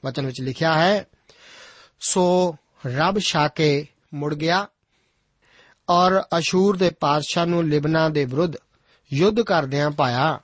ਵਚਨ 0.04 0.26
ਵਿੱਚ 0.26 0.40
ਲਿਖਿਆ 0.40 0.78
ਹੈ, 0.78 1.04
ਸੋ 2.00 2.56
ਰੱਬ 2.86 3.18
ਸ਼ਾਕੇ 3.18 3.86
ਮੁੜ 4.14 4.34
ਗਿਆ 4.34 4.68
ਔਰ 5.88 6.20
ਅਸ਼ੂਰ 6.38 6.76
ਦੇ 6.76 6.90
ਪਾਦਸ਼ਾਹ 6.90 7.46
ਨੂੰ 7.46 7.68
ਲਿਬਨਾ 7.68 8.08
ਦੇ 8.08 8.24
ਵਿਰੁੱਧ 8.24 8.56
ਯੁੱਧ 9.12 9.40
ਕਰਦਿਆਂ 9.40 9.90
ਪਾਇਆ, 9.90 10.40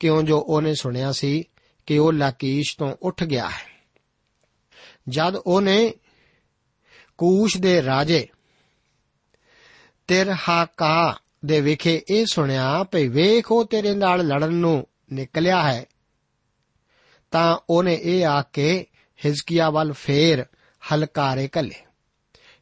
ਕਿਉਂ 0.00 0.22
ਜੋ 0.22 0.38
ਉਹਨੇ 0.38 0.74
ਸੁਣਿਆ 0.74 1.12
ਸੀ 1.12 1.44
ਕਿ 1.86 1.98
ਉਹ 1.98 2.12
ਲਾਕੀਸ਼ 2.12 2.76
ਤੋਂ 2.78 2.96
ਉੱਠ 3.02 3.24
ਗਿਆ 3.24 3.48
ਹੈ। 3.48 3.68
ਜਦ 5.08 5.36
ਉਹਨੇ 5.36 5.92
ਕੂਸ਼ 7.18 7.56
ਦੇ 7.58 7.82
ਰਾਜੇ 7.82 8.26
ਤਿਰਹਾਕਾ 10.06 11.16
ਦੇ 11.44 11.60
ਵਿਖੇ 11.60 12.02
ਇਹ 12.10 12.26
ਸੁਣਿਆ 12.26 12.84
ਭਈ 12.84 13.08
ਵੇਖ 13.08 13.52
ਉਹ 13.52 13.64
ਤੇਰੇ 13.64 13.94
ਨਾਲ 13.94 14.26
ਲੜਨ 14.26 14.52
ਨੂੰ 14.52 14.86
ਨਿਕਲਿਆ 15.12 15.62
ਹੈ, 15.62 15.84
ਤਾਂ 17.30 17.58
ਉਹਨੇ 17.70 17.98
ਇਹ 18.02 18.26
ਆ 18.26 18.42
ਕੇ 18.42 18.86
ਹਿਜ਼ਕੀਆ 19.26 19.70
ਵੱਲ 19.70 19.92
ਫੇਰ 19.92 20.44
ਹਲਕਾਰੇ 20.82 21.48
ਕੱਲੇ 21.48 21.74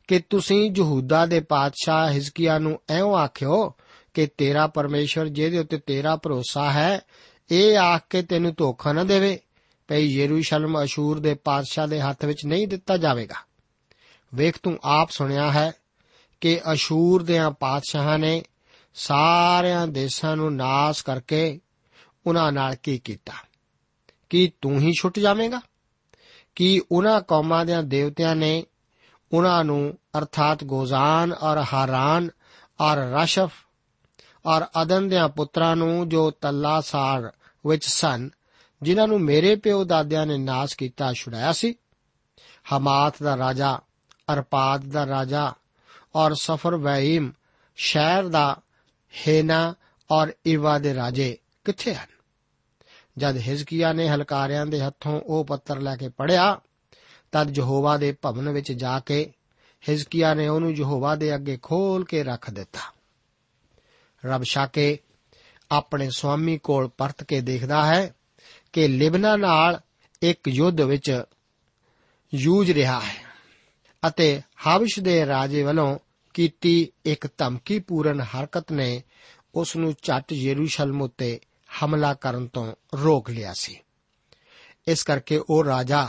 ਕਿ 0.09 0.19
ਤੁਸੀਂ 0.19 0.73
ਯਹੂਦਾ 0.77 1.27
ਦੇ 1.27 1.41
ਪਾਤਸ਼ਾਹ 1.41 2.13
ਹਿਜ਼ਕੀਆ 2.13 2.59
ਨੂੰ 2.59 2.81
ਐਉਂ 2.91 3.15
ਆਖਿਓ 3.15 3.75
ਕਿ 4.15 4.27
ਤੇਰਾ 4.27 4.67
ਪਰਮੇਸ਼ਵਰ 4.67 5.29
ਜਿਹਦੇ 5.29 5.59
ਉੱਤੇ 5.59 5.79
ਤੇਰਾ 5.79 6.17
ਭਰੋਸਾ 6.17 6.71
ਹੈ, 6.71 7.01
ਇਹ 7.51 7.79
ਆਖ 7.79 8.03
ਕੇ 8.11 8.23
ਤੈਨੂੰ 8.23 8.55
ਧੋਖਾ 8.57 8.93
ਨਾ 8.93 9.05
ਦੇਵੇ, 9.05 9.39
ਭਈ 9.89 10.07
ਯਰੂਸ਼ਲਮ 10.07 10.85
ਅਸ਼ੂਰ 10.85 11.21
ਦੇ 11.21 11.35
ਪਾਤਸ਼ਾਹ 11.35 11.89
ਦੇ 11.89 12.01
ਹੱਥ 12.01 12.25
ਵਿੱਚ 12.25 12.47
ਨਹੀਂ 12.47 12.69
ਦਿੱਤਾ 12.69 12.97
ਜਾਵੇਗਾ। 12.97 13.35
ਵੇਖ 14.35 14.59
ਤੂੰ 14.63 14.79
ਆਪ 14.85 15.11
ਸੁਣਿਆ 15.11 15.53
ਹੈ 15.53 15.73
ਕਿ 16.41 16.61
ਅਸ਼ੂਰ 16.73 17.23
ਦੇ 17.23 17.39
ਪਾਤਸ਼ਾਹਾਂ 17.61 18.19
ਨੇ 18.19 18.43
ਸਾਰਿਆਂ 18.95 19.87
ਦੇਸ਼ਾਂ 19.87 20.37
ਨੂੰ 20.37 20.57
ਨਾਸ 20.57 21.03
ਕਰਕੇ 21.03 21.61
ਉਹਨਾਂ 22.27 22.53
ਨਾਲ 22.53 22.75
ਕੀ 22.75 22.99
ਕੀਤਾ? 22.99 23.33
ਕੀ 24.31 24.53
ਤੂੰ 24.61 24.81
ਹੀ 24.81 24.93
ਛੁੱਟ 25.01 25.19
ਜਾਵੇਂਗਾ? 25.19 25.61
ਕੀ 26.55 26.81
ਉਹਨਾਂ 26.93 27.21
ਕੌਮਾਂ 27.21 27.67
ਦੇ 27.67 27.73
ਦੇਵਤਿਆਂ 27.83 28.37
ਨੇ 28.37 28.65
ਉਹਨਾਂ 29.33 29.65
ਨੂੰ 29.65 29.99
ਅਰਥਾਤ 30.19 30.65
ਗੋਜ਼ਾਨ 30.65 31.33
ਔਰ 31.33 31.65
ਹਾਰਾਨ 31.73 32.31
ਔਰ 32.81 32.97
ਰਸ਼ਫ 32.97 33.51
ਔਰ 34.47 34.67
ਅਦਨ 34.83 35.09
ਦੇ 35.09 35.17
ਪੁੱਤਰਾਂ 35.37 35.77
ਨੂੰ 35.77 36.09
ਜੋ 36.09 36.31
ਤੱਲਾਸਾਰ 36.31 37.33
ਵਿੱਚ 37.67 37.85
ਸਨ, 37.87 38.31
ਜਿਨ੍ਹਾਂ 38.83 39.09
ਨੂੰ 39.09 39.21
ਮੇਰੇ 39.21 39.57
ਪਿਓ 39.57 39.85
ਦਾਦਿਆਂ 39.85 40.27
ਨੇ 40.27 40.39
ਨਾਸ 40.39 40.75
ਕੀਤਾ, 40.75 41.13
ਛੁਡਾਇਆ 41.13 41.53
ਸੀ। 41.53 41.75
ਹਮਾਤ 42.73 43.23
ਦਾ 43.23 43.37
ਰਾਜਾ, 43.37 43.79
ਅਰਪਾਦ 44.33 44.85
ਦਾ 44.85 45.07
ਰਾਜਾ 45.07 45.53
ਔਰ 46.15 46.35
ਸਫਰ 46.35 46.77
ਵੈਮ 46.77 47.33
ਸ਼ਹਿਰ 47.77 48.29
ਦਾ 48.29 48.57
ਹੇਨਾ 49.29 49.75
ਔਰ 50.11 50.33
ਇਵਾ 50.47 50.79
ਦੇ 50.79 50.95
ਰਾਜੇ 50.95 51.39
ਕਿੱਥੇ 51.65 51.95
ਹਨ? 51.95 52.07
ਜਦ 53.19 53.37
ਹਿਜ਼ਕੀਆ 53.37 53.93
ਨੇ 53.93 54.09
ਹਲਕਾਰਿਆਂ 54.09 54.67
ਦੇ 54.67 54.81
ਹੱਥੋਂ 54.81 55.21
ਉਹ 55.21 55.45
ਪੱਤਰ 55.45 55.81
ਲੈ 55.81 55.97
ਕੇ 55.97 56.09
ਪੜਿਆ 56.09 56.61
ਤਦ 57.33 57.59
ਯਹੋਵਾ 57.59 57.97
ਦੇ 57.97 58.13
ਭਵਨ 58.13 58.49
ਵਿੱਚ 58.49 58.73
ਜਾ 58.73 59.01
ਕੇ 59.01 59.33
ਹਿਜ਼ਕੀਆ 59.89 60.35
ਨੇ 60.35 60.49
ਉਹਨੂੰ 60.49 60.73
ਯਹੋਵਾ 60.75 61.17
ਦੇ 61.17 61.35
ਅੱਗੇ 61.35 61.59
ਖੋਲ 61.63 62.05
ਕੇ 62.05 62.23
ਰੱਖ 62.23 62.51
ਦਿੱਤਾ। 62.51 62.81
ਰਬ 64.27 64.43
ਸ਼ਾਕੇ 64.43 64.99
ਆਪਣੇ 65.71 66.11
ਸੁਆਮੀ 66.11 66.59
ਕੋਲ 66.59 66.89
ਪਰਤ 66.89 67.23
ਕੇ 67.23 67.41
ਦੇਖਦਾ 67.41 67.87
ਹੈ 67.87 68.15
ਕਿ 68.73 68.89
ਲਿਬਨਾ 68.89 69.37
ਨਾਲ 69.37 69.81
ਇੱਕ 70.23 70.49
ਯੁੱਧ 70.49 70.81
ਵਿੱਚ 70.81 71.23
ਯੂਝ 72.35 72.71
ਰਿਹਾ 72.71 73.01
ਹੈ 73.01 73.29
ਅਤੇ 74.09 74.41
ਹਬਸ਼ 74.41 75.01
ਦੇ 75.01 75.27
ਰਾਜੇ 75.27 75.63
ਵੱਲੋਂ 75.63 75.99
ਕੀਤੀ 76.35 76.93
ਇੱਕ 77.05 77.27
ਧਮਕੀਪੂਰਨ 77.39 78.21
ਹਰਕਤ 78.21 78.73
ਨੇ 78.73 79.03
ਉਸ 79.55 79.77
ਨੂੰ 79.77 79.95
ਚੱਟ 80.03 80.33
ਯਰੂਸ਼ਲਮ 80.33 81.03
ਉੱਤੇ 81.03 81.41
ਹਮਲਾ 81.85 82.15
ਕਰਨ 82.15 82.47
ਤੋਂ 82.47 82.75
ਰੋਕ 82.95 83.31
ਲਿਆ 83.31 83.53
ਸੀ। 83.53 83.81
ਇਸ 84.89 85.03
ਕਰਕੇ 85.03 85.41
ਉਹ 85.51 85.65
ਰਾਜਾ 85.65 86.09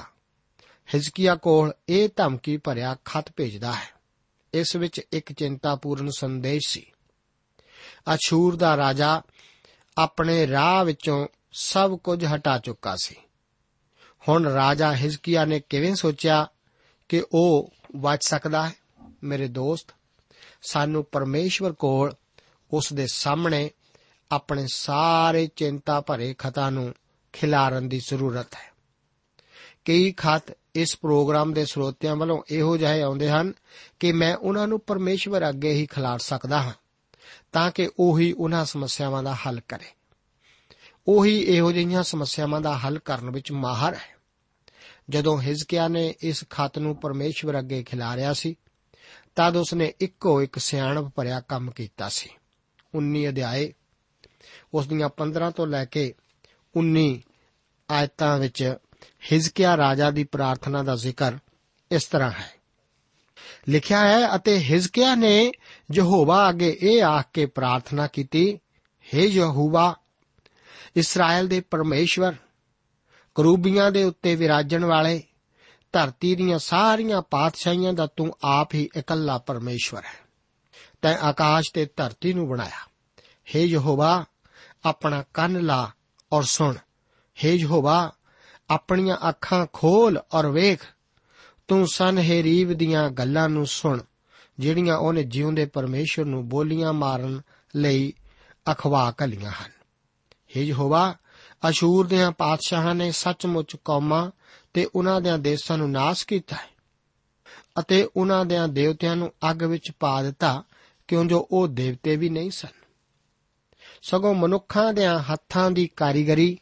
ਹਿਜ਼ਕੀਆ 0.93 1.35
ਕੋਲ 1.35 1.73
ਇਹ 1.89 2.09
ਧਮਕੀ 2.15 2.57
ਭਰਿਆ 2.57 2.97
ਖਤ 3.05 3.25
ਭੇਜਦਾ 3.35 3.73
ਹੈ। 3.73 3.89
ਇਸ 4.53 4.75
ਵਿੱਚ 4.75 5.01
ਇੱਕ 5.11 5.33
ਚਿੰਤਾਪੂਰਨ 5.33 6.09
ਸੰਦੇਸ਼ 6.17 6.69
ਸੀ। 6.69 6.91
ਅਸ਼ੂਰ 8.13 8.55
ਦਾ 8.55 8.77
ਰਾਜਾ 8.77 9.21
ਆਪਣੇ 9.97 10.47
ਰਾਹ 10.47 10.85
ਵਿੱਚੋਂ 10.85 11.27
ਸਭ 11.51 11.97
ਕੁਝ 11.97 12.25
ਹਟਾ 12.25 12.57
ਚੁੱਕਾ 12.57 12.95
ਸੀ। 13.03 13.15
ਹੁਣ 14.29 14.45
ਰਾਜਾ 14.45 14.95
ਹਿਜ਼ਕੀਆ 14.95 15.45
ਨੇ 15.45 15.59
ਕਿਵੇਂ 15.59 15.95
ਸੋਚਿਆ 15.95 16.47
ਕਿ 17.09 17.23
ਉਹ 17.33 17.73
ਬਚ 17.95 18.19
ਸਕਦਾ 18.27 18.69
ਹੈ? 18.69 18.73
ਮੇਰੇ 19.23 19.47
ਦੋਸਤ, 19.47 19.87
ਸਾਨੂੰ 20.61 21.05
ਪਰਮੇਸ਼ਵਰ 21.11 21.73
ਕੋਲ 21.73 22.13
ਉਸ 22.73 22.93
ਦੇ 22.93 23.07
ਸਾਹਮਣੇ 23.13 23.71
ਆਪਣੇ 24.31 24.65
ਸਾਰੇ 24.73 25.49
ਚਿੰਤਾ 25.55 26.01
ਭਰੇ 26.01 26.35
ਖਤਾਂ 26.37 26.71
ਨੂੰ 26.71 26.93
ਖਿਲਾਰਨ 27.33 27.89
ਦੀ 27.89 27.99
ਜ਼ਰੂਰਤ 27.99 28.55
ਹੈ। 28.55 28.68
ਕਈ 29.89 30.11
ਖਤ 30.11 30.57
ਇਸ 30.75 30.97
ਪ੍ਰੋਗਰਾਮ 30.97 31.53
ਦੇ 31.53 31.65
ਸਰੋਤਿਆਂ 31.65 32.15
ਵੱਲੋਂ 32.15 32.43
ਇਹੋ 32.49 32.77
ਜਿਹੇ 32.77 33.01
ਆਉਂਦੇ 33.01 33.29
ਹਨ 33.29 33.53
ਕਿ 33.99 34.11
ਮੈਂ 34.11 34.35
ਉਹਨਾਂ 34.35 34.67
ਨੂੰ 34.67 34.79
ਪਰਮੇਸ਼ਵਰ 34.79 35.49
ਅੱਗੇ 35.49 35.73
ਹੀ 35.73 35.85
ਖਿਲਾਰ 35.85 36.19
ਸਕਦਾ 36.19 36.61
ਹਾਂ, 36.61 36.73
ਤਾਂ 37.51 37.71
ਕਿ 37.71 37.89
ਉਹੀ 37.99 38.33
ਉਹਨਾਂ 38.33 38.65
ਸਮੱਸਿਆਵਾਂ 38.65 39.23
ਦਾ 39.23 39.35
ਹੱਲ 39.35 39.59
ਕਰੇ। 39.67 39.85
ਉਹੀ 41.07 41.39
ਇਹੋ 41.39 41.71
ਜਿਹੀਆਂ 41.71 42.03
ਸਮੱਸਿਆਵਾਂ 42.03 42.61
ਦਾ 42.61 42.77
ਹੱਲ 42.77 42.99
ਕਰਨ 42.99 43.29
ਵਿੱਚ 43.29 43.51
ਮਾਹਰ 43.51 43.93
ਹੈ। 43.93 44.17
ਜਦੋਂ 45.09 45.41
ਹਿਜ਼ਕੀਆ 45.41 45.87
ਨੇ 45.87 46.15
ਇਸ 46.21 46.45
ਖਤ 46.49 46.79
ਨੂੰ 46.79 46.95
ਪਰਮੇਸ਼ਵਰ 46.95 47.59
ਅੱਗੇ 47.59 47.83
ਖਿਲਾਰਿਆ 47.83 48.33
ਸੀ, 48.33 48.55
ਤਦ 49.35 49.57
ਉਸਨੇ 49.57 49.93
ਇੱਕੋ 49.99 50.41
ਇੱਕ 50.41 50.59
ਸਿਆਣਪ 50.59 51.13
ਭਰਿਆ 51.15 51.39
ਕੰਮ 51.39 51.71
ਕੀਤਾ 51.71 52.09
ਸੀ। 52.09 52.29
19 52.95 53.29
ਅਧਿਆਏ, 53.29 53.73
ਉਸ 54.73 54.87
ਦੀਆਂ 54.87 55.09
15 55.09 55.51
ਤੋਂ 55.51 55.67
ਲੈ 55.67 55.85
ਕੇ 55.85 56.13
19 56.75 57.21
ਆਇਤਾਂ 57.91 58.39
ਵਿੱਚ 58.39 58.75
ਹਿਜ਼ਕੀਆ 59.32 59.76
ਰਾਜਾ 59.76 60.10
ਦੀ 60.10 60.24
ਪ੍ਰਾਰਥਨਾ 60.24 60.82
ਦਾ 60.82 60.96
ਜ਼ਿਕਰ 60.96 61.38
ਇਸ 61.90 62.04
ਤਰ੍ਹਾਂ 62.04 62.30
ਹੈ 62.30 62.52
ਲਿਖਿਆ 63.68 63.98
ਹੈ 63.98 64.34
ਅਤੇ 64.36 64.58
ਹਿਜ਼ਕੀਆ 64.60 65.14
ਨੇ 65.14 65.52
ਯਹੋਵਾ 65.92 66.48
ਅੱਗੇ 66.48 66.76
ਇਹ 66.82 67.02
ਆਖ 67.02 67.28
ਕੇ 67.32 67.46
ਪ੍ਰਾਰਥਨਾ 67.46 68.06
ਕੀਤੀ 68.06 68.46
हे 69.06 69.28
ਯਹੋਵਾ 69.28 69.94
ਇਸਰਾਇਲ 70.96 71.48
ਦੇ 71.48 71.60
ਪਰਮੇਸ਼ਵਰ 71.60 72.34
ਕਰੂਬੀਆਂ 73.36 73.90
ਦੇ 73.90 74.02
ਉੱਤੇ 74.04 74.34
ਵਿਰਾਜਣ 74.36 74.84
ਵਾਲੇ 74.84 75.22
ਧਰਤੀ 75.94 76.34
ਦੀਆਂ 76.34 76.58
ਸਾਰੀਆਂ 76.58 77.22
ਪਾਤਸ਼ਾਹੀਆਂ 77.22 77.92
ਦਾ 77.92 78.06
ਤੂੰ 78.06 78.30
ਆਪ 78.44 78.74
ਹੀ 78.74 78.88
ਇਕੱਲਾ 78.96 79.38
ਪਰਮੇਸ਼ਵਰ 79.38 80.04
ਹੈ 80.04 80.22
ਤੈਂ 81.02 81.16
ਆਕਾਸ਼ 81.22 81.70
ਤੇ 81.74 81.86
ਧਰਤੀ 81.96 82.32
ਨੂੰ 82.32 82.48
ਬਣਾਇਆ 82.48 82.86
हे 83.46 83.64
ਯਹੋਵਾ 83.66 84.24
ਆਪਣਾ 84.84 85.24
ਕੰਨ 85.34 85.60
ਲਾ 85.60 85.90
ਔਰ 86.32 86.42
ਸੁਣ 86.42 86.76
हे 87.36 87.54
ਯਹੋਵਾ 87.54 88.12
ਆਪਣੀਆਂ 88.69 89.17
ਅੱਖਾਂ 89.29 89.67
ਖੋਲ 89.73 90.19
ਔਰ 90.33 90.47
ਵੇਖ। 90.47 90.79
ਤੂੰ 91.67 91.87
ਸਨਹੇਰੀਵ 91.87 92.73
ਦੀਆਂ 92.73 93.09
ਗੱਲਾਂ 93.09 93.49
ਨੂੰ 93.49 93.67
ਸੁਣ, 93.67 94.01
ਜਿਹੜੀਆਂ 94.59 94.97
ਉਹਨੇ 94.97 95.23
ਜਿਉਂਦੇ 95.23 95.65
ਪਰਮੇਸ਼ਰ 95.65 96.25
ਨੂੰ 96.25 96.49
ਬੋਲੀਆਂ 96.49 96.93
ਮਾਰਨ 96.93 97.41
ਲਈ 97.75 98.13
ਅਖਵਾ 98.71 99.11
ਕਲੀਆਂ 99.11 99.51
ਹਨ। 99.51 99.71
हे 100.55 100.61
ਯਹੋਵਾ, 100.61 101.15
ਅਸ਼ੂਰ 101.69 102.07
ਦੇ 102.07 102.17
ਪਾਤਸ਼ਾਹਾਂ 102.37 102.95
ਨੇ 102.95 103.11
ਸੱਚਮੁੱਚ 103.11 103.75
ਕੌਮਾਂ 103.85 104.31
ਤੇ 104.73 104.87
ਉਹਨਾਂ 104.95 105.21
ਦੇ 105.21 105.37
ਦੇਸ਼ਾਂ 105.37 105.77
ਨੂੰ 105.77 105.91
ਨਾਸ਼ 105.91 106.27
ਕੀਤਾ 106.27 106.55
ਹੈ 106.55 106.69
ਅਤੇ 107.79 108.09
ਉਹਨਾਂ 108.15 108.45
ਦੇ 108.45 108.55
ਦੇਵਤਿਆਂ 108.69 109.15
ਨੂੰ 109.15 109.33
ਅੱਗ 109.51 109.63
ਵਿੱਚ 109.63 109.91
ਪਾ 109.99 110.23
ਦਿੱਤਾ, 110.23 110.63
ਕਿਉਂ 111.07 111.25
ਜੋ 111.25 111.47
ਉਹ 111.51 111.67
ਦੇਵਤੇ 111.67 112.15
ਵੀ 112.15 112.29
ਨਹੀਂ 112.29 112.51
ਸਨ। 112.51 112.79
ਸਗੋਂ 114.01 114.35
ਮਨੁੱਖਾਂ 114.35 114.93
ਦੇ 114.93 115.07
ਹੱਥਾਂ 115.07 115.71
ਦੀ 115.71 115.87
ਕਾਰੀਗਰੀ 115.87 116.59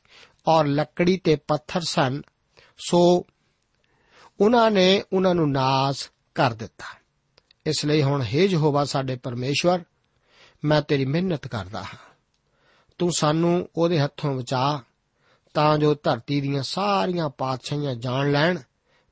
ਔਰ 0.47 0.65
ਲੱਕੜੀ 0.65 1.17
ਤੇ 1.17 1.35
ਪੱਥਰ 1.35 1.81
ਸਨ, 1.81 2.21
ਸੋ 2.77 3.25
ਉਹਨਾਂ 4.41 4.71
ਨੇ 4.71 5.03
ਉਹਨਾਂ 5.13 5.35
ਨੂੰ 5.35 5.51
ਨਾਸ 5.51 6.11
ਕਰ 6.35 6.53
ਦਿੱਤਾ। 6.53 6.85
ਇਸ 7.65 7.85
ਲਈ 7.85 8.03
ਹੁਣ, 8.03 8.23
ਹੇ 8.23 8.45
ਯਹੋਵਾ 8.45 8.85
ਸਾਡੇ 8.85 9.15
ਪਰਮੇਸ਼ਵਰ, 9.15 9.83
ਮੈਂ 10.65 10.81
ਤੇਰੀ 10.81 11.05
ਮਿਹਨਤ 11.05 11.47
ਕਰਦਾ 11.47 11.83
ਹਾਂ। 11.83 11.97
ਤੂੰ 12.97 13.11
ਸਾਨੂੰ 13.11 13.69
ਉਹਦੇ 13.75 13.99
ਹੱਥੋਂ 13.99 14.35
ਬਚਾ, 14.35 14.81
ਤਾਂ 15.53 15.77
ਜੋ 15.77 15.95
ਧਰਤੀ 16.03 16.41
ਦੀਆਂ 16.41 16.63
ਸਾਰੀਆਂ 16.63 17.29
ਪਾਤਸ਼ਾਹੀਆਂ 17.29 17.95
ਜਾਣ 17.95 18.31
ਲੈਣ 18.31 18.59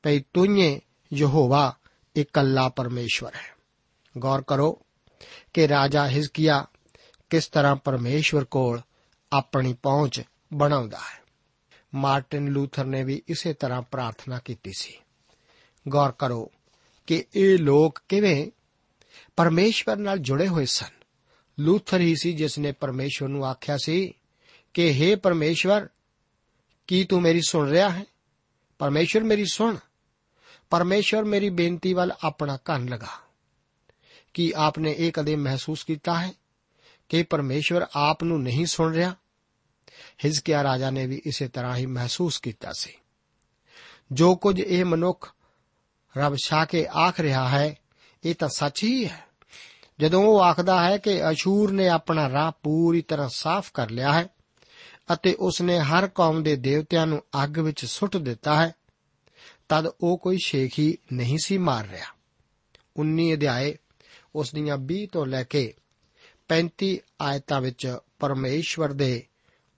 ਭਈ 0.03 0.23
ਤੂੰ 0.33 0.45
ਹੀ 0.45 0.81
ਯਹੋਵਾ 1.13 1.75
ਇਕੱਲਾ 2.15 2.69
ਪਰਮੇਸ਼ਵਰ 2.69 3.35
ਹੈ। 3.35 3.55
ਗੌਰ 4.17 4.41
ਕਰੋ 4.41 4.81
ਕਿ 5.53 5.67
ਰਾਜਾ 5.67 6.07
ਹਿਜ਼ਕੀਆ 6.07 6.65
ਕਿਸ 7.29 7.47
ਤਰ੍ਹਾਂ 7.47 7.75
ਪਰਮੇਸ਼ਵਰ 7.75 8.45
ਕੋਲ 8.45 8.81
ਆਪਣੀ 9.33 9.73
ਪਹੁੰਚ 9.73 10.21
ਬਣਾਉਂਦਾ 10.53 10.97
ਹੈ। 10.97 11.24
ਮਾਰਟਿਨ 11.95 12.47
ਲੂਥਰ 12.51 12.85
ਨੇ 12.85 13.03
ਵੀ 13.03 13.21
ਇਸੇ 13.27 13.53
ਤਰ੍ਹਾਂ 13.53 13.81
ਪ੍ਰਾਰਥਨਾ 13.81 14.39
ਕੀਤੀ 14.45 14.71
ਸੀ 14.77 14.93
ਗੌਰ 15.85 16.11
ਕਰੋ 16.11 16.51
ਕਿ 17.07 17.23
ਇਹ 17.35 17.57
ਲੋਕ 17.59 17.99
ਕਿਵੇਂ 18.09 18.51
ਪਰਮੇਸ਼ਵਰ 19.37 19.97
ਨਾਲ 19.97 20.17
ਜੁੜੇ 20.17 20.47
ਹੋਏ 20.47 20.65
ਸਨ 20.65 20.93
ਲੂਥਰ 21.57 22.01
ਹੀ 22.01 22.15
ਸੀ 22.15 22.33
ਜਿਸ 22.33 22.57
ਨੇ 22.59 22.71
ਪਰਮੇਸ਼ਵਰ 22.71 23.29
ਨੂੰ 23.29 23.45
ਆਖਿਆ 23.45 23.77
ਸੀ 23.77 24.13
ਕਿ 24.75 24.89
हे 24.91 25.19
ਪਰਮੇਸ਼ਵਰ 25.19 25.87
ਕੀ 26.87 27.03
ਤੂੰ 27.03 27.21
ਮੇਰੀ 27.21 27.41
ਸੁਣ 27.41 27.69
ਰਿਹਾ 27.69 27.89
ਹੈ 27.89 28.05
ਪਰਮੇਸ਼ਵਰ 28.79 29.23
ਮੇਰੀ 29.23 29.45
ਸੁਣ 29.45 29.77
ਪਰਮੇਸ਼ਵਰ 30.69 31.23
ਮੇਰੀ 31.23 31.49
ਬੇਨਤੀ 31.49 31.93
ਵੱਲ 31.93 32.11
ਆਪਣਾ 32.23 32.57
ਕੰਨ 32.65 32.89
ਲਗਾ 32.89 33.19
ਕੀ 34.33 34.51
ਆਪਨੇ 34.55 34.95
ਇਹ 34.97 35.11
ਕਦੇ 35.11 35.35
ਮਹਿਸੂਸ 35.35 35.83
ਕੀਤਾ 35.83 36.19
ਹੈ 36.19 36.31
ਕਿ 37.09 37.23
ਪਰਮੇਸ਼ਵਰ 37.23 37.85
ਆਪ 37.95 38.23
ਨੂੰ 38.23 38.41
ਨਹੀਂ 38.43 38.65
ਸੁਣ 38.65 38.93
ਰਿਹਾ 38.93 39.15
ਹਿਜ਼ਕੀਆ 40.25 40.63
ਰਾਜਾ 40.63 40.89
ਨੇ 40.89 41.07
ਵੀ 41.07 41.21
ਇਸੇ 41.25 41.47
ਤਰ੍ਹਾਂ 41.47 41.75
ਹੀ 41.75 41.85
ਮਹਿਸੂਸ 41.85 42.39
ਕੀਤਾ 42.39 42.71
ਸੀ। 42.73 42.93
ਜੋ 44.11 44.35
ਕੁਝ 44.35 44.59
ਇਹ 44.59 44.85
ਮਨੁੱਖ 44.85 45.33
ਰੱਬ 46.17 46.35
ਛਾ 46.35 46.65
ਕੇ 46.65 46.87
ਆਖ 46.93 47.19
ਰਿਹਾ 47.19 47.49
ਹੈ, 47.49 47.77
ਇਹ 48.23 48.35
ਤਾਂ 48.35 48.49
ਸੱਚ 48.49 48.83
ਹੀ 48.83 49.05
ਹੈ। 49.05 49.25
ਜਦੋਂ 49.99 50.23
ਉਹ 50.23 50.41
ਆਖਦਾ 50.41 50.89
ਹੈ 50.89 50.97
ਕਿ 50.97 51.29
ਅਸ਼ੂਰ 51.29 51.71
ਨੇ 51.71 51.87
ਆਪਣਾ 51.87 52.29
ਰਾਹ 52.29 52.51
ਪੂਰੀ 52.63 53.01
ਤਰ੍ਹਾਂ 53.01 53.29
ਸਾਫ਼ 53.29 53.71
ਕਰ 53.73 53.89
ਲਿਆ 53.89 54.13
ਹੈ 54.13 54.27
ਅਤੇ 55.13 55.33
ਉਸ 55.33 55.61
ਨੇ 55.61 55.79
ਹਰ 55.79 56.07
ਕੌਮ 56.07 56.43
ਦੇ 56.43 56.55
ਦੇਵਤਿਆਂ 56.55 57.07
ਨੂੰ 57.07 57.23
ਅੱਗ 57.43 57.59
ਵਿੱਚ 57.59 57.85
ਸੁੱਟ 57.85 58.17
ਦਿੱਤਾ 58.17 58.65
ਹੈ, 58.65 58.73
ਤਦ 59.69 59.85
ਉਹ 60.01 60.17
ਕੋਈ 60.17 60.37
ਸ਼ੇਖ 60.45 60.79
ਹੀ 60.79 60.97
ਨਹੀਂ 61.13 61.37
ਸੀ 61.43 61.57
ਮਾਰ 61.57 61.87
ਰਿਹਾ। 61.87 62.07
19 62.97 63.33
ਅਧਿਆਏ 63.33 63.77
ਉਸ 64.35 64.53
ਦੀਆਂ 64.53 64.77
20 64.77 65.07
ਤੋਂ 65.11 65.25
ਲੈ 65.25 65.43
ਕੇ 65.43 65.73
35 66.49 66.99
ਆਇਤਾਂ 67.21 67.61
ਵਿੱਚ 67.61 67.97
ਪਰਮੇਸ਼ਵਰ 68.19 68.93
ਦੇ 68.93 69.23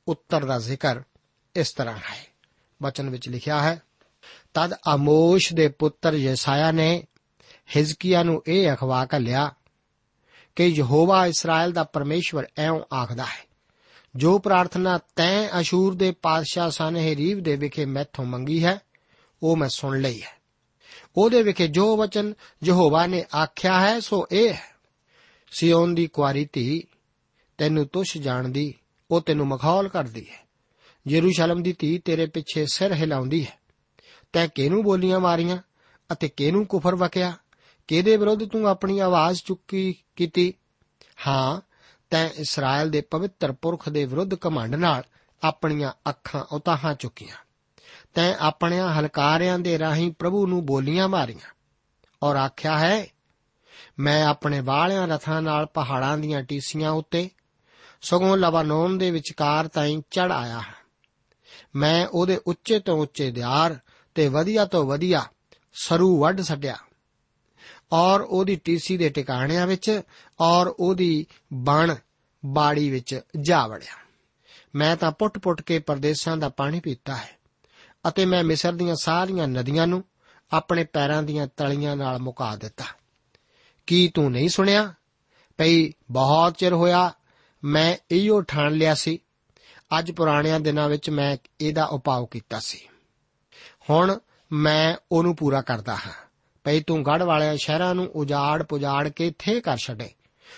ਉੱਤਰ 0.07 0.45
ਦਾ 0.45 0.59
ਜ਼ਿਕਰ 0.59 1.01
ਇਸ 1.55 1.71
ਤਰ੍ਹਾਂ 1.71 1.97
ਹੈ। 1.97 2.27
ਬਚਨ 2.83 3.09
ਵਿੱਚ 3.09 3.29
ਲਿਖਿਆ 3.29 3.61
ਹੈ, 3.61 3.81
ਤਦ 4.53 4.73
ਆਮੋਸ਼ 4.87 5.53
ਦੇ 5.53 5.67
ਪੁੱਤਰ 5.67 6.13
ਯਸਾਇਆ 6.13 6.71
ਨੇ 6.71 7.03
ਹਿਜ਼ਕੀਆ 7.75 8.23
ਨੂੰ 8.23 8.43
ਇਹ 8.47 8.73
ਅਖਵਾ 8.73 9.07
ਲਿਆ 9.17 9.51
ਕਿ 10.55 10.65
ਯਹੋਵਾ 10.65 11.25
ਇਸਰਾਇਲ 11.25 11.71
ਦਾ 11.71 11.83
ਪਰਮੇਸ਼ਵਰ 11.83 12.47
ਐਉਂ 12.57 12.95
ਆਖਦਾ 12.95 13.25
ਹੈ, 13.25 13.47
ਜੋ 14.15 14.39
ਪ੍ਰਾਰਥਨਾ 14.39 14.99
ਤੈਂ 15.15 15.49
ਅਸ਼ੂਰ 15.61 15.95
ਦੇ 15.95 16.11
ਪਾਦਸ਼ਾਹ 16.11 16.69
ਸਨਹਰੀਬ 16.69 17.39
ਦੇ 17.39 17.55
ਵਿਖੇ 17.55 17.85
ਮੈਥੋਂ 17.85 18.25
ਮੰਗੀ 18.25 18.65
ਹੈ, 18.65 18.79
ਉਹ 19.43 19.57
ਮੈਂ 19.57 19.69
ਸੁਣ 19.69 20.01
ਲਈ 20.01 20.21
ਹੈ। 20.21 20.37
ਉਹਦੇ 21.17 21.43
ਵਿਖੇ 21.43 21.67
ਜੋ 21.67 21.97
ਵਚਨ 21.97 22.33
ਯਹੋਵਾ 22.63 23.05
ਨੇ 23.05 23.25
ਆਖਿਆ 23.35 23.79
ਹੈ, 23.79 23.99
ਸੋ 23.99 24.27
ਇਹ 24.31 24.53
ਹੈ 24.53 24.75
ਸਿਯੋਨ 25.51 25.95
ਦੀ 25.95 26.07
ਕੁਆਰੀ 26.07 26.49
ਧੀ, 26.53 26.83
ਤੈਨੂੰ 27.57 27.87
ਤੁਸ਼ 27.87 28.17
ਜਾਣਦੀ 28.17 28.73
ਉਹ 29.11 29.21
ਤੈਨੂੰ 29.21 29.47
ਮਖੌਲ 29.47 29.87
ਕਰਦੀ 29.87 30.29
ਹੈ। 30.29 30.47
ਯਰੂਸ਼ਲਮ 31.07 31.63
ਦੀ 31.63 31.75
ਧੀ 31.79 31.97
ਤੇਰੇ 31.97 32.25
ਪਿੱਛੇ 32.25 32.65
ਸਿਰ 32.65 32.93
ਹਿਲਾਉਂਦੀ 32.93 33.45
ਹੈ। 33.45 33.59
ਤੈਂ 34.33 34.47
ਕਿਹਨੂੰ 34.47 34.83
ਬੋਲੀਆਂ 34.83 35.19
ਮਾਰੀਆਂ 35.19 35.57
ਅਤੇ 36.11 36.27
ਕਿਹਨੂੰ 36.27 36.65
ਕੁਫਰ 36.65 36.95
ਵਕਿਆ 36.95 37.33
ਕਿਹਦੇ 37.87 38.17
ਵਿਰੁੱਧ 38.17 38.45
ਤੂੰ 38.45 38.67
ਆਪਣੀ 38.67 38.99
ਆਵਾਜ਼ 38.99 39.41
ਚੁੱਕੀ 39.45 39.95
ਕੀਤੀ? 40.15 40.53
ਹਾਂ, 41.27 41.61
ਤੈਂ 42.09 42.29
ਇਸਰਾਇਲ 42.29 42.89
ਦੇ 42.89 43.01
ਪਵਿੱਤਰ 43.01 43.51
ਪੁਰਖ 43.51 43.89
ਦੇ 43.89 44.05
ਵਿਰੁੱਧ 44.05 44.35
ਕਮੰਡ 44.35 44.75
ਨਾਲ 44.75 45.03
ਆਪਣੀਆਂ 45.43 45.91
ਅੱਖਾਂ 46.09 46.43
ਉਤਾਹਾਂ 46.43 46.93
ਚੁੱਕੀਆਂ। 46.93 47.35
ਤੈਂ 48.13 48.35
ਆਪਣਿਆਂ 48.39 48.93
ਹਲਕਾਰਿਆਂ 48.93 49.59
ਦੇ 49.59 49.79
ਰਾਹੀਂ 49.79 50.11
ਪ੍ਰਭੂ 50.19 50.47
ਨੂੰ 50.47 50.65
ਬੋਲੀਆਂ 50.65 51.07
ਮਾਰੀਆਂ 51.07 51.53
ਔਰ 52.23 52.35
ਆਖਿਆ 52.35 52.79
ਹੈ, 52.79 53.07
ਮੈਂ 53.99 54.25
ਆਪਣੇ 54.25 54.61
ਬਾਲਿਆਂ 54.61 55.07
ਰਥਾਂ 55.07 55.41
ਨਾਲ 55.41 55.65
ਪਹਾੜਾਂ 55.65 56.17
ਦੀਆਂ 56.17 56.43
ਟੀਸੀਆਂ 56.43 56.91
ਉੱਤੇ 56.91 57.29
ਸਗੋਂ 58.01 58.37
ਲਬਾਨੋਨ 58.37 58.97
ਦੇ 58.97 59.11
ਵਿਚਕਾਰ 59.11 59.67
ਤਾਈਂ 59.67 60.01
ਚੜ 60.11 60.31
ਆਇਆ 60.31 60.57
ਹਾਂ। 60.57 60.73
ਮੈਂ 61.75 62.07
ਉਹਦੇ 62.07 62.39
ਉੱਚੇ 62.47 62.79
ਤੋਂ 62.79 62.97
ਉੱਚੇ 62.97 63.31
ਦਿਆਰ 63.31 63.79
ਤੇ 64.15 64.27
ਵਧੀਆ 64.27 64.65
ਤੋਂ 64.65 64.85
ਵਧੀਆ 64.85 65.25
ਸਰੂ 65.73 66.19
ਵੱਢ 66.19 66.41
ਛੱਡਿਆ। 66.41 66.75
ਔਰ 67.91 68.21
ਉਹਦੀ 68.21 68.55
ਟੀਸੀ 68.55 68.97
ਦੇ 68.97 69.09
ਟਿਕਾਣਿਆਂ 69.09 69.67
ਵਿੱਚ 69.67 70.01
ਔਰ 70.39 70.75
ਉਹਦੀ 70.79 71.25
ਬਣ 71.53 71.95
ਬਾੜੀ 72.45 72.89
ਵਿੱਚ 72.89 73.21
ਜਾ 73.41 73.67
ਵੜਿਆ। 73.67 74.07
ਮੈਂ 74.75 74.95
ਤਾਂ 74.95 75.11
ਪੁੱਟ-ਪੁੱਟ 75.11 75.61
ਕੇ 75.61 75.79
ਪਰਦੇਸਾਂ 75.79 76.37
ਦਾ 76.37 76.49
ਪਾਣੀ 76.49 76.79
ਪੀਤਾ 76.79 77.15
ਹੈ 77.15 77.37
ਅਤੇ 78.07 78.25
ਮੈਂ 78.25 78.43
ਮਿਸਰ 78.43 78.73
ਦੀਆਂ 78.73 78.95
ਸਾਰੀਆਂ 78.95 79.47
ਨਦੀਆਂ 79.47 79.87
ਨੂੰ 79.87 80.03
ਆਪਣੇ 80.53 80.83
ਪੈਰਾਂ 80.83 81.23
ਦੀਆਂ 81.23 81.47
ਤਲੀਆਂ 81.57 81.95
ਨਾਲ 81.95 82.19
ਮੁਕਾ 82.19 82.55
ਦਿੱਤਾ। 82.55 82.85
ਕੀ 83.87 84.11
ਤੂੰ 84.13 84.31
ਨਹੀਂ 84.31 84.49
ਸੁਣਿਆ? 84.49 84.93
ਭਈ 85.57 85.93
ਬਹੁਤ 86.11 86.53
ਚਿਰ 86.53 86.73
ਹੋਇਆ 86.73 87.13
ਮੈਂ 87.63 87.97
ਇਹੋ 88.11 88.41
ਠਾਣ 88.41 88.71
ਲਿਆ 88.71 88.93
ਸੀ। 88.93 89.19
ਅੱਜ 89.99 90.11
ਪੁਰਾਣਿਆਂ 90.11 90.59
ਦਿਨਾਂ 90.59 90.89
ਵਿੱਚ 90.89 91.09
ਮੈਂ 91.09 91.37
ਇਹਦਾ 91.61 91.85
ਉਪਾਅ 91.85 92.25
ਕੀਤਾ 92.31 92.59
ਸੀ। 92.59 92.79
ਹੁਣ 93.89 94.19
ਮੈਂ 94.51 94.95
ਉਹਨੂੰ 95.11 95.35
ਪੂਰਾ 95.35 95.61
ਕਰਦਾ 95.61 95.95
ਹਾਂ। 95.95 96.13
ਭਈ 96.63 96.79
ਤੂੰ 96.79 97.05
ਗੜ 97.05 97.23
ਵਾਲਿਆਂ 97.23 97.57
ਸ਼ਹਿਰਾਂ 97.57 97.95
ਨੂੰ 97.95 98.05
ਉਜਾੜ 98.05 98.63
ਪੁਜਾੜ 98.63 99.09
ਕੇ 99.09 99.33
ਥੇ 99.39 99.61
ਕਰ 99.61 99.77
ਛੱਡੇ। 99.77 100.09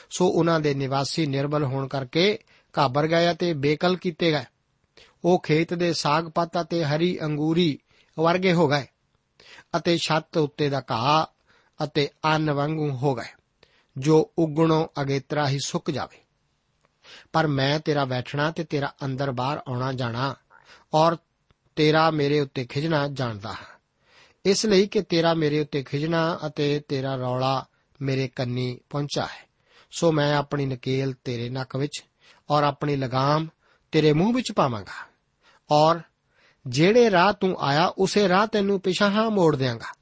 ਸੋ 0.09 0.27
ਉਹਨਾਂ 0.27 0.59
ਦੇ 0.59 0.73
ਨਿਵਾਸੀ 0.73 1.25
ਨਿਰਬਲ 1.25 1.63
ਹੋਣ 1.63 1.87
ਕਰਕੇ 1.87 2.39
ਘਾਬਰ 2.77 3.07
ਗਏ 3.07 3.31
ਅਤੇ 3.31 3.53
ਬੇਕਲ 3.53 3.97
ਕੀਤੇ 3.97 4.31
ਗਏ। 4.31 4.45
ਉਹ 5.25 5.39
ਖੇਤ 5.39 5.73
ਦੇ 5.73 5.93
ਸਾਗ 5.93 6.27
ਪੱਤ 6.27 6.61
ਅਤੇ 6.61 6.85
ਹਰੀ 6.85 7.19
ਅੰਗੂਰੀ 7.21 7.79
ਵਰਗੇ 8.19 8.53
ਹੋ 8.53 8.67
ਗਏ 8.67 8.85
ਅਤੇ 9.77 9.97
ਛੱਤ 9.97 10.37
ਉੱਤੇ 10.37 10.69
ਦਾ 10.69 10.81
ਘਾਹ 10.91 11.25
ਅਤੇ 11.83 12.09
ਅੰਨ 12.25 12.51
ਵਾਂਗੂ 12.51 12.89
ਹੋ 12.89 13.15
ਗਏ, 13.15 13.35
ਜੋ 13.97 14.31
ਉਗਣੋਂ 14.37 14.87
ਅਗੇਤਰਾ 15.01 15.49
ਹੀ 15.49 15.59
ਸੁੱਕ 15.65 15.91
ਜਾਵੇ। 15.91 16.17
ਪਰ 17.33 17.47
ਮੈਂ 17.47 17.79
ਤੇਰਾ 17.79 18.05
ਬੈਠਣਾ 18.05 18.51
ਤੇ 18.51 18.63
ਤੇਰਾ 18.63 18.93
ਅੰਦਰ 19.05 19.31
ਬਾਹਰ 19.31 19.57
ਆਉਣਾ 19.67 19.93
ਜਾਣਾ 19.93 20.35
ਔਰ 20.93 21.17
ਤੇਰਾ 21.75 22.11
ਮੇਰੇ 22.11 22.39
ਉੱਤੇ 22.39 22.65
ਖਿਜਣਾ 22.65 23.07
ਜਾਣਦਾ 23.07 23.49
ਹਾਂ। 23.49 23.79
ਇਸ 24.45 24.65
ਲਈ 24.65 24.87
ਕਿ 24.87 25.01
ਤੇਰਾ 25.01 25.33
ਮੇਰੇ 25.33 25.59
ਉੱਤੇ 25.59 25.83
ਖਿਜਣਾ 25.83 26.39
ਅਤੇ 26.47 26.79
ਤੇਰਾ 26.79 27.15
ਰੌਲਾ 27.15 27.65
ਮੇਰੇ 28.01 28.27
ਕੰਨੀ 28.27 28.79
ਪਹੁੰਚਾ 28.89 29.21
ਹੈ। 29.21 29.49
ਸੋ 29.91 30.11
ਮੈਂ 30.11 30.37
ਆਪਣੀ 30.37 30.65
ਨਕੇਲ 30.65 31.13
ਤੇਰੇ 31.23 31.49
ਨੱਕ 31.49 31.75
ਵਿੱਚ 31.75 32.03
ਔਰ 32.49 32.63
ਆਪਣੀ 32.63 32.95
ਲਗਾਮ 32.95 33.47
ਤੇਰੇ 33.91 34.13
ਮੂੰਹ 34.13 34.33
ਵਿੱਚ 34.33 34.51
ਪਾਵਾਂਗਾ 34.51 35.09
ਔਰ 35.71 35.99
ਜਿਹੜੇ 36.67 37.11
ਰਾਹ 37.11 37.33
ਤੂੰ 37.33 37.57
ਆਇਆ, 37.59 37.85
ਉਸੇ 37.85 38.29
ਰਾਹ 38.29 38.47
ਤੈਨੂੰ 38.47 38.79
ਪਿਛਾਹਾਂ 38.79 39.31
ਮੋੜ 39.31 39.55
ਦਿਆਂਗਾ। 39.55 39.95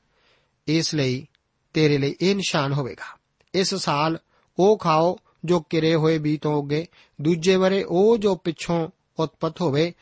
ਇਸ 0.67 0.95
ਲਈ 0.95 1.27
ਤੇਰੇ 1.73 1.97
ਲਈ 1.97 2.15
ਇਹ 2.21 2.35
ਨਿਸ਼ਾਨ 2.35 2.73
ਹੋਵੇਗਾ। 2.73 3.17
ਇਸ 3.53 3.75
ਸਾਲ 3.75 4.19
ਉਹ 4.59 4.77
ਖਾਓ 4.77 5.19
ਜੋ 5.47 5.59
ਕਿਰੇ 5.59 5.95
ਹੋਏ 5.95 6.17
ਬੀ 6.17 6.37
ਤੋਂ 6.37 6.53
ਉੱਗੇ 6.53 6.85
ਦੂਜੇ 7.21 7.57
ਬਰੇ 7.57 7.83
ਉਹ 7.83 8.17
ਜੋ 8.17 8.35
ਪਿੱਛੋਂ 8.35 8.89
ਉਤਪਤ 9.19 9.61
ਹੋਵੇ, 9.61 9.93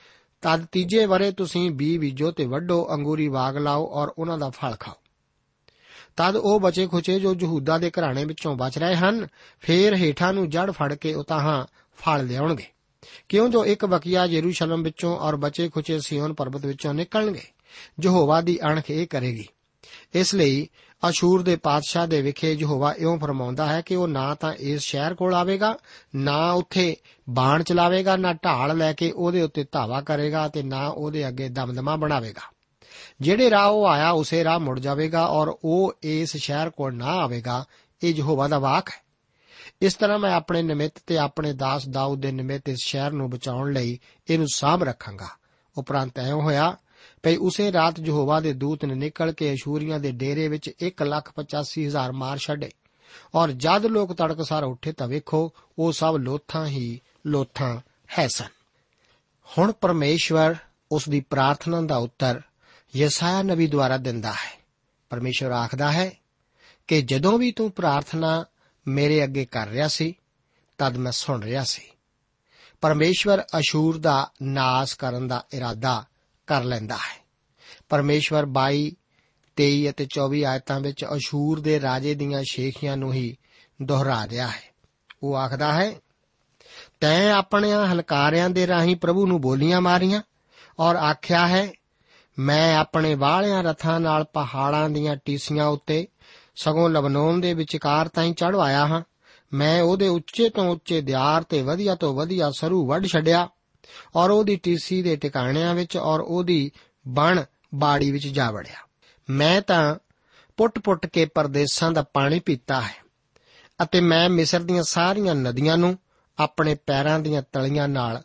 ਤਦ 0.41 0.65
ਤੀਜੇ 0.65 1.05
ਬਰੇ 1.05 1.31
ਤੁਸੀਂ 1.31 1.71
ਬੀ 1.71 1.97
ਬੀਜੋ 1.97 2.31
ਤੇ 2.31 2.45
ਵੱਡੋ 2.45 2.87
ਅੰਗੂਰੀ 2.93 3.27
ਬਾਗ 3.27 3.57
ਲਾਓ 3.57 3.87
ਔਰ 3.91 4.13
ਉਹਨਾਂ 4.17 4.37
ਦਾ 4.37 4.49
ਫਲ 4.49 4.75
ਖਾਓ। 4.79 4.95
ਤਦ 6.17 6.35
ਉਹ 6.35 6.59
ਬਚੇ 6.59 6.87
ਖੁਚੇ 6.87 7.19
ਜੋ 7.19 7.35
ਯਹੂਦਾ 7.41 7.77
ਦੇ 7.77 7.89
ਘਰਾਣੇ 7.89 8.25
ਵਿੱਚੋਂ 8.25 8.55
ਬਚ 8.55 8.77
ਰਹੇ 8.77 8.95
ਹਨ, 8.95 9.27
ਫੇਰ 9.59 9.95
ਹੇਠਾਂ 9.95 10.33
ਨੂੰ 10.33 10.49
ਜੜ 10.49 10.71
ਫੜ 10.71 10.93
ਕੇ 10.93 11.13
ਉਤਾਹਾਂ 11.13 11.65
ਫਲ 11.97 12.25
ਲਿਆਉਣਗੇ। 12.25 12.65
ਕਿਉਂ 13.29 13.49
ਜੋ 13.49 13.65
ਇੱਕ 13.65 13.85
ਵਕੀਆ 13.85 14.25
ਯਰੂਸ਼ਲਮ 14.25 14.83
ਵਿੱਚੋਂ 14.83 15.17
ਔਰ 15.17 15.35
ਬਚੇ 15.35 15.69
ਖੁਚੇ 15.69 15.99
ਸਿਯੋਨ 15.99 16.33
ਪਰਬਤ 16.33 16.65
ਵਿੱਚੋਂ 16.65 16.93
ਨਿਕਲਣਗੇ? 16.93 17.43
ਯਹੋਵਾ 18.03 18.41
ਦੀ 18.41 18.59
ਅਣਖ 18.63 18.91
ਇਹ 18.91 19.07
ਕਰੇਗੀ। 19.07 19.47
ਇਸ 20.13 20.35
ਲਈ 20.35 20.67
ਅਸ਼ੂਰ 21.09 21.41
ਦੇ 21.41 21.55
ਪਾਤਸ਼ਾਹ 21.55 22.07
ਦੇ 22.07 22.21
ਵਿਖੇ 22.21 22.53
ਯਹੋਵਾ 22.53 22.93
ਇਉਂ 22.97 23.19
ਫਰਮਾਉਂਦਾ 23.19 23.65
ਹੈ 23.65 23.81
ਕਿ 23.81 23.95
ਉਹ 23.95 24.07
ਨਾ 24.07 24.35
ਤਾਂ 24.35 24.53
ਇਸ 24.53 24.81
ਸ਼ਹਿਰ 24.81 25.13
ਕੋਲ 25.13 25.33
ਆਵੇਗਾ, 25.33 25.77
ਨਾ 26.15 26.51
ਉੱਥੇ 26.51 26.95
ਬਾਣ 27.29 27.63
ਚਲਾਵੇਗਾ, 27.63 28.15
ਨਾ 28.15 28.33
ਢਾਲ 28.33 28.77
ਲੈ 28.77 28.93
ਕੇ 28.93 29.11
ਉਹਦੇ 29.11 29.41
ਉੱਤੇ 29.41 29.65
ਧਾਵਾ 29.71 30.01
ਕਰੇਗਾ 30.01 30.47
ਤੇ 30.47 30.63
ਨਾ 30.63 30.87
ਉਹਦੇ 30.87 31.27
ਅੱਗੇ 31.27 31.49
ਦਮਦਮਾ 31.49 31.95
ਬਣਾਵੇਗਾ। 31.95 32.41
ਜਿਹੜੇ 33.21 33.49
ਰਾਹ 33.49 33.67
ਉਹ 33.67 33.87
ਆਇਆ, 33.87 34.09
ਉਸੇ 34.09 34.43
ਰਾਹ 34.43 34.59
ਮੁੜ 34.59 34.79
ਜਾਵੇਗਾ 34.79 35.25
ਔਰ 35.25 35.55
ਉਹ 35.63 35.93
ਇਸ 36.03 36.37
ਸ਼ਹਿਰ 36.37 36.69
ਕੋਲ 36.69 36.95
ਨਾ 36.95 37.05
ਆਵੇਗਾ, 37.05 37.65
ਇਹ 38.03 38.13
ਯਹੋਵਾ 38.13 38.47
ਦਾ 38.47 38.59
ਵਾਕ 38.59 38.89
ਹੈ। 38.89 39.05
ਇਸ 39.81 39.95
ਤਰ੍ਹਾਂ 39.95 40.19
ਮੈਂ 40.19 40.33
ਆਪਣੇ 40.33 40.61
ਨਿਮਿਤ 40.61 40.91
ਤੇ 41.07 41.17
ਆਪਣੇ 41.17 41.53
ਦਾਸ 41.53 41.89
ਦਾਊਦ 41.89 42.21
ਦੇ 42.21 42.31
ਨਿਮਿਤ 42.31 42.69
ਇਸ 42.69 42.79
ਸ਼ਹਿਰ 42.83 43.11
ਨੂੰ 43.11 43.29
ਬਚਾਉਣ 43.29 43.73
ਲਈ 43.73 43.99
ਇਹਨੂੰ 44.29 44.47
ਸਾਂਭ 44.53 44.83
ਰੱਖਾਂਗਾ। 44.83 45.27
ਉਪਰੰਤ 45.77 46.19
ਐਂ 46.19 46.33
ਹੋਇਆ 46.33 46.77
ਭਈ 47.25 47.35
ਉਸੇ 47.35 47.71
ਰਾਤ 47.71 47.99
ਯਹੋਵਾ 47.99 48.39
ਦੇ 48.39 48.53
ਦੂਤ 48.53 48.85
ਨੇ 48.85 48.95
ਨਿਕਲ 48.95 49.31
ਕੇ 49.31 49.53
ਅਸ਼ੂਰੀਆਂ 49.53 49.99
ਦੇ 49.99 50.11
ਡੇਰੇ 50.11 50.47
ਵਿੱਚ 50.47 50.71
185000 50.81 52.11
ਮਾਰ 52.11 52.37
ਛੱਡੇ। 52.37 52.69
ਔਰ 53.35 53.51
ਜਦ 53.51 53.85
ਲੋਕ 53.85 54.13
ਤੜਕਸਾਰ 54.13 54.63
ਉੱਠੇ 54.63 54.91
ਤਾਂ 54.91 55.07
ਵੇਖੋ, 55.07 55.53
ਉਹ 55.79 55.91
ਸਭ 55.91 56.15
ਲੋਥਾਂ 56.19 56.65
ਹੀ 56.65 57.01
ਲੋਥਾਂ 57.27 57.81
ਹੈ 58.19 58.27
ਸਨ। 58.27 58.47
ਹੁਣ 59.57 59.71
ਪਰਮੇਸ਼ਵਰ 59.71 60.55
ਉਸ 60.91 61.09
ਦੀ 61.09 61.19
ਪ੍ਰਾਰਥਨਾ 61.19 61.81
ਦਾ 61.81 61.97
ਉੱਤਰ 61.97 62.41
ਯਸਾਇਆ 62.95 63.43
ਨਬੀ 63.43 63.67
ਦੁਆਰਾ 63.67 63.97
ਦਿੰਦਾ 63.97 64.31
ਹੈ। 64.31 64.65
ਪਰਮੇਸ਼ਵਰ 65.09 65.51
ਆਖਦਾ 65.51 65.91
ਹੈ 65.91 66.11
ਕਿ 66.87 67.01
ਜਦੋਂ 67.01 67.39
ਵੀ 67.39 67.51
ਤੂੰ 67.51 67.71
ਪ੍ਰਾਰਥਨਾ 67.71 68.45
ਮੇਰੇ 68.87 69.23
ਅੱਗੇ 69.23 69.45
ਕਰ 69.45 69.67
ਰਿਹਾ 69.67 69.87
ਸੀ, 69.87 70.17
ਤਦ 70.77 70.97
ਮੈਂ 70.97 71.11
ਸੁਣ 71.11 71.41
ਰਿਹਾ 71.41 71.63
ਸੀ। 71.63 71.81
ਪਰਮੇਸ਼ਵਰ 72.81 73.41
ਅਸ਼ੂਰ 73.41 73.97
ਦਾ 73.97 74.31
ਨਾਸ 74.41 74.93
ਕਰਨ 74.93 75.27
ਦਾ 75.27 75.45
ਇਰਾਦਾ 75.53 76.05
ਕਰ 76.47 76.63
ਲੈਂਦਾ 76.63 76.95
ਹੈ। 76.95 77.25
ਪਰਮੇਸ਼ਵਰ 77.89 78.45
22 78.45 78.91
23 79.55 79.89
ਅਤੇ 79.89 80.07
24 80.15 80.43
ਆਇਤਾਂ 80.43 80.79
ਵਿੱਚ 80.79 81.05
ਅਸ਼ੂਰ 81.05 81.59
ਦੇ 81.59 81.81
ਰਾਜੇ 81.81 82.13
ਦੀਆਂ 82.13 82.43
ਸ਼ੇਖੀਆਂ 82.49 82.97
ਨੂੰ 82.97 83.13
ਹੀ 83.13 83.37
ਦੁਹਰਾ 83.83 84.27
ਰਿਹਾ 84.27 84.47
ਹੈ। 84.47 84.75
ਉਹ 85.23 85.35
ਆਖਦਾ 85.35 85.73
ਹੈ, 85.73 85.95
ਤੈਂ 86.99 87.33
ਆਪਣਿਆਂ 87.33 87.87
ਹਲਕਾਰਿਆਂ 87.87 88.49
ਦੇ 88.49 88.67
ਰਾਹੀਂ 88.67 88.95
ਪ੍ਰਭੂ 88.95 89.27
ਨੂੰ 89.27 89.41
ਬੋਲੀਆਂ 89.41 89.81
ਮਾਰੀਆਂ 89.81 90.21
ਔਰ 90.79 90.95
ਆਖਿਆ 90.95 91.47
ਹੈ, 91.47 91.67
ਮੈਂ 92.39 92.77
ਆਪਣੇ 92.77 93.15
ਵਾਲਿਆਂ 93.15 93.63
ਰਥਾਂ 93.63 93.99
ਨਾਲ 93.99 94.23
ਪਹਾੜਾਂ 94.23 94.89
ਦੀਆਂ 94.89 95.15
ਟੀਸੀਆਂ 95.25 95.67
ਉੱਤੇ 95.67 96.07
ਸਗੋਂ 96.55 96.89
ਲਬਨੋਨ 96.89 97.41
ਦੇ 97.41 97.53
ਵਿਚਕਾਰ 97.53 98.07
ਤਾਈਂ 98.07 98.33
ਚੜਵਾਇਆ 98.33 98.87
ਹਾਂ। 98.87 99.01
ਮੈਂ 99.53 99.81
ਉਹਦੇ 99.81 100.07
ਉੱਚੇ 100.07 100.49
ਤੋਂ 100.49 100.69
ਉੱਚੇ 100.69 101.01
ਦਿਆਰ 101.01 101.43
ਤੇ 101.43 101.61
ਵਧੀਆ 101.61 101.95
ਤੋਂ 101.95 102.13
ਵਧੀਆ 102.13 102.51
ਸਰੂ 102.51 102.87
ਵੱਢ 102.87 103.05
ਛੱਡਿਆ 103.05 103.49
ਔਰ 104.15 104.29
ਉਹਦੀ 104.29 104.55
ਟੀਸੀ 104.55 105.01
ਦੇ 105.01 105.15
ਟਿਕਾਣਿਆਂ 105.15 105.75
ਵਿੱਚ 105.75 105.97
ਔਰ 105.97 106.19
ਉਹਦੀ 106.19 106.71
ਬਣ 107.07 107.43
ਬਾੜੀ 107.75 108.11
ਵਿੱਚ 108.11 108.27
ਜਾ 108.27 108.51
ਵੜਿਆ। 108.51 108.87
ਮੈਂ 109.29 109.61
ਤਾਂ 109.61 109.95
ਪੁੱਟ-ਪੁੱਟ 110.57 111.05
ਕੇ 111.05 111.25
ਪਰਦੇਸਾਂ 111.25 111.91
ਦਾ 111.91 112.01
ਪਾਣੀ 112.01 112.39
ਪੀਤਾ 112.39 112.81
ਹੈ 112.81 112.95
ਅਤੇ 113.83 113.99
ਮੈਂ 113.99 114.29
ਮਿਸਰ 114.29 114.59
ਦੀਆਂ 114.59 114.83
ਸਾਰੀਆਂ 114.83 115.35
ਨਦੀਆਂ 115.35 115.77
ਨੂੰ 115.77 115.99
ਆਪਣੇ 116.39 116.75
ਪੈਰਾਂ 116.75 117.19
ਦੀਆਂ 117.19 117.41
ਤਲੀਆਂ 117.51 117.87
ਨਾਲ 117.87 118.23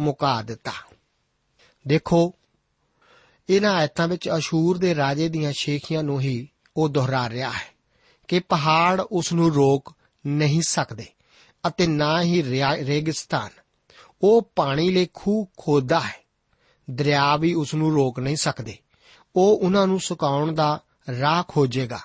ਮੁਕਾ 0.00 0.42
ਦਿੱਤਾ। 0.42 0.72
ਦੇਖੋ, 1.88 2.34
ਇਹਨਾਂ 3.50 3.72
ਆਇਤਾਂ 3.72 4.08
ਵਿੱਚ 4.08 4.28
ਅਸ਼ੂਰ 4.28 4.78
ਦੇ 4.78 4.94
ਰਾਜੇ 4.94 5.28
ਦੀਆਂ 5.28 5.52
ਸ਼ੇਖੀਆਂ 5.52 6.02
ਨੂੰ 6.02 6.20
ਹੀ 6.20 6.48
ਉਹ 6.76 6.88
ਦੁਹਰਾ 6.88 7.28
ਰਿਹਾ 7.28 7.50
ਹੈ 7.50 7.74
ਕਿ 8.28 8.40
ਪਹਾੜ 8.40 9.00
ਉਸ 9.00 9.32
ਨੂੰ 9.32 9.54
ਰੋਕ 9.54 9.94
ਨਹੀਂ 10.26 10.62
ਸਕਦੇ 10.68 11.06
ਅਤੇ 11.66 11.86
ਨਾ 11.86 12.22
ਹੀ 12.22 12.42
ਰੇਗਿਸਤਾਨ 12.84 13.63
ਉਹ 14.26 14.50
ਪਾਣੀ 14.56 14.90
ਲਈ 14.90 15.08
ਖੂਹ 15.14 15.48
ਖੋਦਾ 15.56 16.00
ਹੈ। 16.00 16.24
ਦਰਿਆ 16.90 17.36
ਵੀ 17.36 17.54
ਉਸ 17.54 17.74
ਨੂੰ 17.74 17.92
ਰੋਕ 17.92 18.20
ਨਹੀਂ 18.20 18.36
ਸਕਦੇ। 18.36 18.76
ਉਹ 19.36 19.58
ਉਹਨਾਂ 19.58 19.86
ਨੂੰ 19.86 20.00
ਸੁਕਾਉਣ 20.00 20.52
ਦਾ 20.52 20.80
ਰਾਹ 21.20 21.44
ਖੋਜੇਗਾ। 21.48 21.98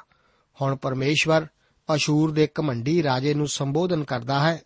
ਹੁਣ 0.61 0.75
ਪਰਮੇਸ਼ਵਰ 0.75 1.47
ਅਸ਼ੂਰ 1.95 2.31
ਦੇ 2.31 2.47
ਕਮੰਡੀ 2.47 3.03
ਰਾਜੇ 3.03 3.33
ਨੂੰ 3.33 3.47
ਸੰਬੋਧਨ 3.47 4.03
ਕਰਦਾ 4.03 4.39
ਹੈ। 4.39 4.61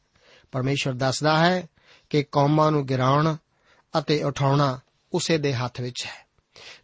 ਪਰਮੇਸ਼ਵਰ 0.52 0.94
ਦੱਸਦਾ 0.94 1.38
ਹੈ 1.40 1.68
ਕਿ 2.10 2.24
ਕੌਮਾਂ 2.24 2.72
ਨੂੰ 2.72 2.86
ਗਿਰਾਉਣ 2.86 3.36
ਅਤੇ 3.98 4.24
ਉਠਾਉਣਾ 4.24 4.80
ਉਸੇ 5.14 5.38
ਦੇ 5.38 5.54
ਹੱਥ 5.54 5.82
ਵਿੱਚ 5.82 6.06
ਹੈ। 6.06 6.28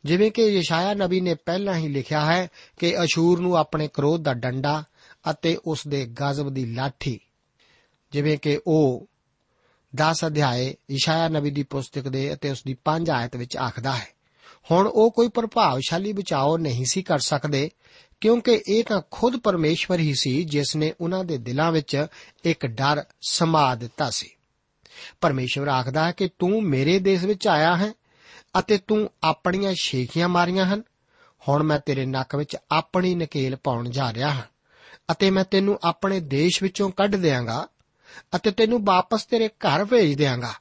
ਜਿਵੇਂ 0.05 0.31
ਕਿ 0.31 0.45
ਯਸ਼ਾਇਆ 0.45 0.93
ਨਬੀ 0.93 1.21
ਨੇ 1.21 1.35
ਪਹਿਲਾਂ 1.35 1.75
ਹੀ 1.75 1.87
ਲਿਖਿਆ 1.87 2.25
ਹੈ 2.25 2.47
ਕਿ 2.79 3.03
ਅਸ਼ੂਰ 3.03 3.39
ਨੂੰ 3.39 3.57
ਆਪਣੇ 3.57 3.89
ਕ੍ਰੋਧ 3.93 4.23
ਦਾ 4.23 4.33
ਡੰਡਾ 4.33 4.83
ਅਤੇ 5.31 5.57
ਉਸ 5.65 5.87
ਦੇ 5.87 6.05
ਗਜ਼ਬ 6.05 6.49
ਦੀ 6.49 6.65
ਲਾਠੀ, 6.65 7.19
ਜਿਵੇਂ 8.11 8.37
ਕਿ 8.37 8.59
ਉਹ 8.67 9.08
10 9.93 10.25
ਅਧਿਆਏ 10.27 10.75
ਯਸ਼ਾਇਆ 10.91 11.27
ਨਬੀ 11.27 11.51
ਦੀ 11.51 11.63
ਪੁਸਤਕ 11.63 12.07
ਦੇ 12.07 12.33
ਅਤੇ 12.33 12.49
ਉਸ 12.49 12.63
ਦੀ 12.63 12.75
5 12.85 13.09
ਆਇਤ 13.13 13.35
ਵਿੱਚ 13.35 13.57
ਆਖਦਾ 13.57 13.93
ਹੈ, 13.95 14.07
ਹੁਣ 14.71 14.87
ਉਹ 14.87 15.11
ਕੋਈ 15.11 15.27
ਪ੍ਰਭਾਵਸ਼ਾਲੀ 15.27 16.13
ਬਚਾਓ 16.13 16.57
ਨਹੀਂ 16.57 16.85
ਸੀ 16.85 17.01
ਕਰ 17.01 17.19
ਸਕਦੇ, 17.19 17.69
ਕਿਉਂਕਿ 18.21 18.61
ਇਹ 18.67 18.83
ਤਾਂ 18.83 19.01
ਖੁਦ 19.11 19.37
ਪਰਮੇਸ਼ਵਰ 19.37 19.99
ਹੀ 19.99 20.13
ਸੀ 20.13 20.43
ਜਿਸ 20.43 20.75
ਨੇ 20.75 20.93
ਉਹਨਾਂ 21.01 21.23
ਦੇ 21.23 21.37
ਦਿਲਾਂ 21.37 21.71
ਵਿੱਚ 21.71 22.05
ਇੱਕ 22.43 22.65
ਡਰ 22.65 23.03
ਸਮਾ 23.29 23.75
ਦਿੱਤਾ 23.75 24.09
ਸੀ। 24.09 24.29
ਪਰਮੇਸ਼ਵਰ 25.21 25.67
ਆਖਦਾ 25.67 26.05
ਹੈ 26.05 26.11
ਕਿ 26.11 26.29
ਤੂੰ 26.39 26.63
ਮੇਰੇ 26.63 26.99
ਦੇਸ਼ 26.99 27.25
ਵਿੱਚ 27.25 27.47
ਆਇਆ 27.47 27.75
ਹੈ 27.77 27.93
ਅਤੇ 28.59 28.77
ਤੂੰ 28.77 29.09
ਆਪਣੀਆਂ 29.23 29.73
ਸ਼ੇਖੀਆਂ 29.81 30.29
ਮਾਰੀਆਂ 30.29 30.65
ਹਨ। 30.65 30.83
ਹੁਣ 31.49 31.63
ਮੈਂ 31.63 31.79
ਤੇਰੇ 31.79 32.05
ਨੱਕ 32.05 32.35
ਵਿੱਚ 32.35 32.57
ਆਪਣੀ 32.71 33.15
ਨਕੇਲ 33.15 33.55
ਪਾਉਣ 33.55 33.89
ਜਾ 33.89 34.13
ਰਿਹਾ 34.13 34.29
ਹਾਂ 34.29 34.43
ਅਤੇ 35.11 35.29
ਮੈਂ 35.29 35.43
ਤੈਨੂੰ 35.43 35.79
ਆਪਣੇ 35.83 36.19
ਦੇਸ਼ 36.19 36.63
ਵਿੱਚੋਂ 36.63 36.89
ਕੱਢ 36.89 37.15
ਦਿਆਂਗਾ 37.15 37.67
ਅਤੇ 38.35 38.51
ਤੈਨੂੰ 38.51 38.85
ਵਾਪਸ 38.85 39.25
ਤੇਰੇ 39.25 39.47
ਘਰ 39.47 39.85
ਭੇਜ 39.85 40.13
ਦਿਆਂਗਾ। 40.13 40.53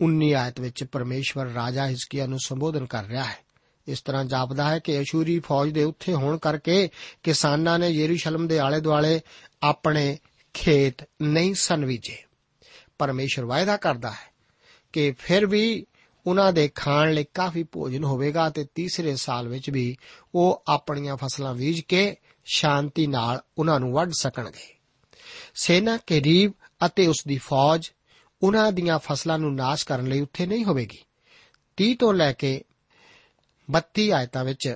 19 0.00 0.32
ਆਇਤ 0.32 0.60
ਵਿੱਚ 0.60 0.84
ਪਰਮੇਸ਼ਵਰ 0.84 1.46
ਰਾਜਾ 1.46 1.86
ਹਿਸਕੀਆ 1.86 2.26
ਨੂੰ 2.26 2.38
ਸੰਬੋਧਨ 2.44 2.86
ਕਰ 2.86 3.04
ਰਿਹਾ 3.04 3.24
ਹੈ। 3.24 3.36
ਇਸ 3.88 4.00
ਤਰ੍ਹਾਂ 4.00 4.24
ਜਾਪਦਾ 4.24 4.68
ਹੈ 4.68 4.78
ਕਿ 4.78 5.00
ਅਸ਼ੂਰੀ 5.00 5.40
ਫੌਜ 5.40 5.70
ਦੇ 5.70 5.84
ਉੱਥੇ 5.84 6.14
ਹੋਣ 6.14 6.38
ਕਰਕੇ 6.38 6.88
ਕਿਸਾਨਾਂ 7.22 7.78
ਨੇ 7.78 7.88
ਯਰੂਸ਼ਲਮ 7.88 8.48
ਦੇ 8.48 8.58
ਆਲੇ 8.58 8.80
ਦੁਆਲੇ 8.80 9.20
ਆਪਣੇ 9.62 10.18
ਖੇਤ 10.54 11.08
ਨਹੀਂ 11.22 11.54
ਸਨਵੀਜੇ 11.54 12.18
ਪਰਮੇਸ਼ਵਰ 12.98 13.44
ਵਾਅਦਾ 13.44 13.76
ਕਰਦਾ 13.76 14.10
ਹੈ 14.10 14.34
ਕਿ 14.92 15.12
ਫਿਰ 15.18 15.46
ਵੀ 15.46 15.86
ਉਹਨਾਂ 16.26 16.52
ਦੇ 16.52 16.70
ਖਾਣ 16.74 17.12
ਲਈ 17.12 17.24
ਕਾਫੀ 17.34 17.62
ਭੋਜਨ 17.62 18.04
ਹੋਵੇਗਾ 18.04 18.50
ਤੇ 18.50 18.66
ਤੀਸਰੇ 18.74 19.16
ਸਾਲ 19.16 19.48
ਵਿੱਚ 19.48 19.70
ਵੀ 19.70 19.96
ਉਹ 20.34 20.62
ਆਪਣੀਆਂ 20.68 21.16
ਫਸਲਾਂ 21.16 21.54
ਬੀਜ 21.54 21.80
ਕੇ 21.80 22.16
ਸ਼ਾਂਤੀ 22.44 23.06
ਨਾਲ 23.06 23.40
ਉਹਨਾਂ 23.58 23.80
ਨੂੰ 23.80 23.92
ਵੱਢ 23.92 24.10
ਸਕਣਗੇ। 24.10 24.79
ਸੈਨਾ, 25.60 25.96
ਕਰੀਬ 25.96 26.52
ਅਤੇ 26.86 27.06
ਉਸ 27.06 27.24
ਦੀ 27.28 27.38
ਫੌਜ 27.38 27.90
ਉਹਨਾਂ 28.42 28.72
ਦੀਆਂ 28.72 28.98
ਫਸਲਾਂ 28.98 29.38
ਨੂੰ 29.38 29.54
ਨਾਸ਼ 29.54 29.86
ਕਰਨ 29.86 30.06
ਲਈ 30.06 30.20
ਉੱਥੇ 30.20 30.46
ਨਹੀਂ 30.46 30.64
ਹੋਵੇਗੀ। 30.64 30.98
30 31.76 31.94
ਤੋਂ 31.94 32.14
ਲੈ 32.14 32.32
ਕੇ 32.32 32.64
32 33.70 34.12
ਆਇਤਾਂ 34.12 34.44
ਵਿੱਚ 34.44 34.74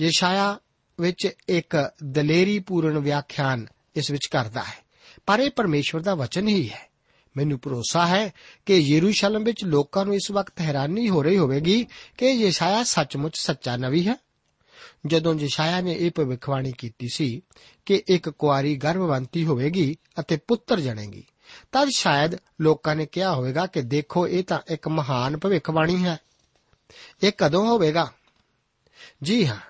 ਯਸ਼ਾਇਆ 0.00 0.58
ਵਿੱਚ 1.00 1.28
ਇੱਕ 1.48 1.90
ਦਲੇਰੀ 2.04 2.58
ਪੂਰਨ 2.58 2.98
ਵਿਆਖਿਆਨ 2.98 3.66
ਇਸ 3.96 4.10
ਵਿੱਚ 4.10 4.26
ਕਰਦਾ 4.26 4.62
ਹੈ। 4.62 4.90
ਪਰ 5.26 5.40
ਇਹ 5.40 5.50
ਪਰਮੇਸ਼ਵਰ 5.50 6.00
ਦਾ 6.00 6.14
ਵਚਨ 6.14 6.48
ਹੀ 6.48 6.70
ਹੈ। 6.70 6.90
ਮੈਨੂੰ 7.36 7.60
ਭਰੋਸਾ 7.62 8.06
ਹੈ 8.06 8.32
ਕਿ 8.66 8.76
ਯਰੂਸ਼ਲਮ 8.76 9.44
ਵਿੱਚ 9.44 9.64
ਲੋਕਾਂ 9.64 10.04
ਨੂੰ 10.04 10.14
ਇਸ 10.14 10.30
ਵਕਤ 10.30 10.60
ਹੈਰਾਨੀ 10.60 11.08
ਹੋ 11.08 11.22
ਰਹੀ 11.22 11.38
ਹੋਵੇਗੀ 11.38 11.86
ਕਿ 12.18 12.26
ਯਸ਼ਾਇਆ 12.30 12.84
ਸੱਚਮੁੱਚ 12.84 13.38
ਸੱਚਾ 13.38 13.76
ਨਵੀ 13.76 14.08
ਹੈ। 14.08 14.16
ਜਦੋਂ 15.06 15.34
ਯਸ਼ਾਇਆ 15.34 15.80
ਨੇ 15.80 15.92
ਇਹ 15.92 16.10
ਭਵਿੱਖਬਾਣੀ 16.14 16.72
ਕੀਤੀ 16.72 17.08
ਸੀ 17.12 17.42
ਕਿ 17.86 18.02
ਇੱਕ 18.08 18.30
ਕੁਆਰੀ 18.30 18.76
ਗਰਭਵੰਤੀ 18.76 19.44
ਹੋਵੇਗੀ 19.44 19.96
ਅਤੇ 20.20 20.38
ਪੁੱਤਰ 20.48 20.80
ਜਣੇਗੀ, 20.80 21.24
ਤਦ 21.72 21.88
ਸ਼ਾਇਦ 21.96 22.32
ਲੋਕਾਂ 22.60 22.96
ਨੇ 22.96 23.06
ਕਿਹਾ 23.06 23.34
ਹੋਵੇਗਾ 23.34 23.66
ਕਿ 23.66 23.82
ਦੇਖੋ, 23.82 24.28
ਇਹ 24.28 24.44
ਤਾਂ 24.44 24.58
ਇੱਕ 24.70 24.88
ਮਹਾਨ 24.88 25.36
ਭਵਿੱਖਬਾਣੀ 25.36 26.04
ਹੈ। 26.04 26.18
ਇਹ 27.22 27.32
ਕਦੋਂ 27.38 27.66
ਹੋਵੇਗਾ? 27.66 28.12
ਜੀ 29.22 29.46
ਹਾਂ, 29.46 29.60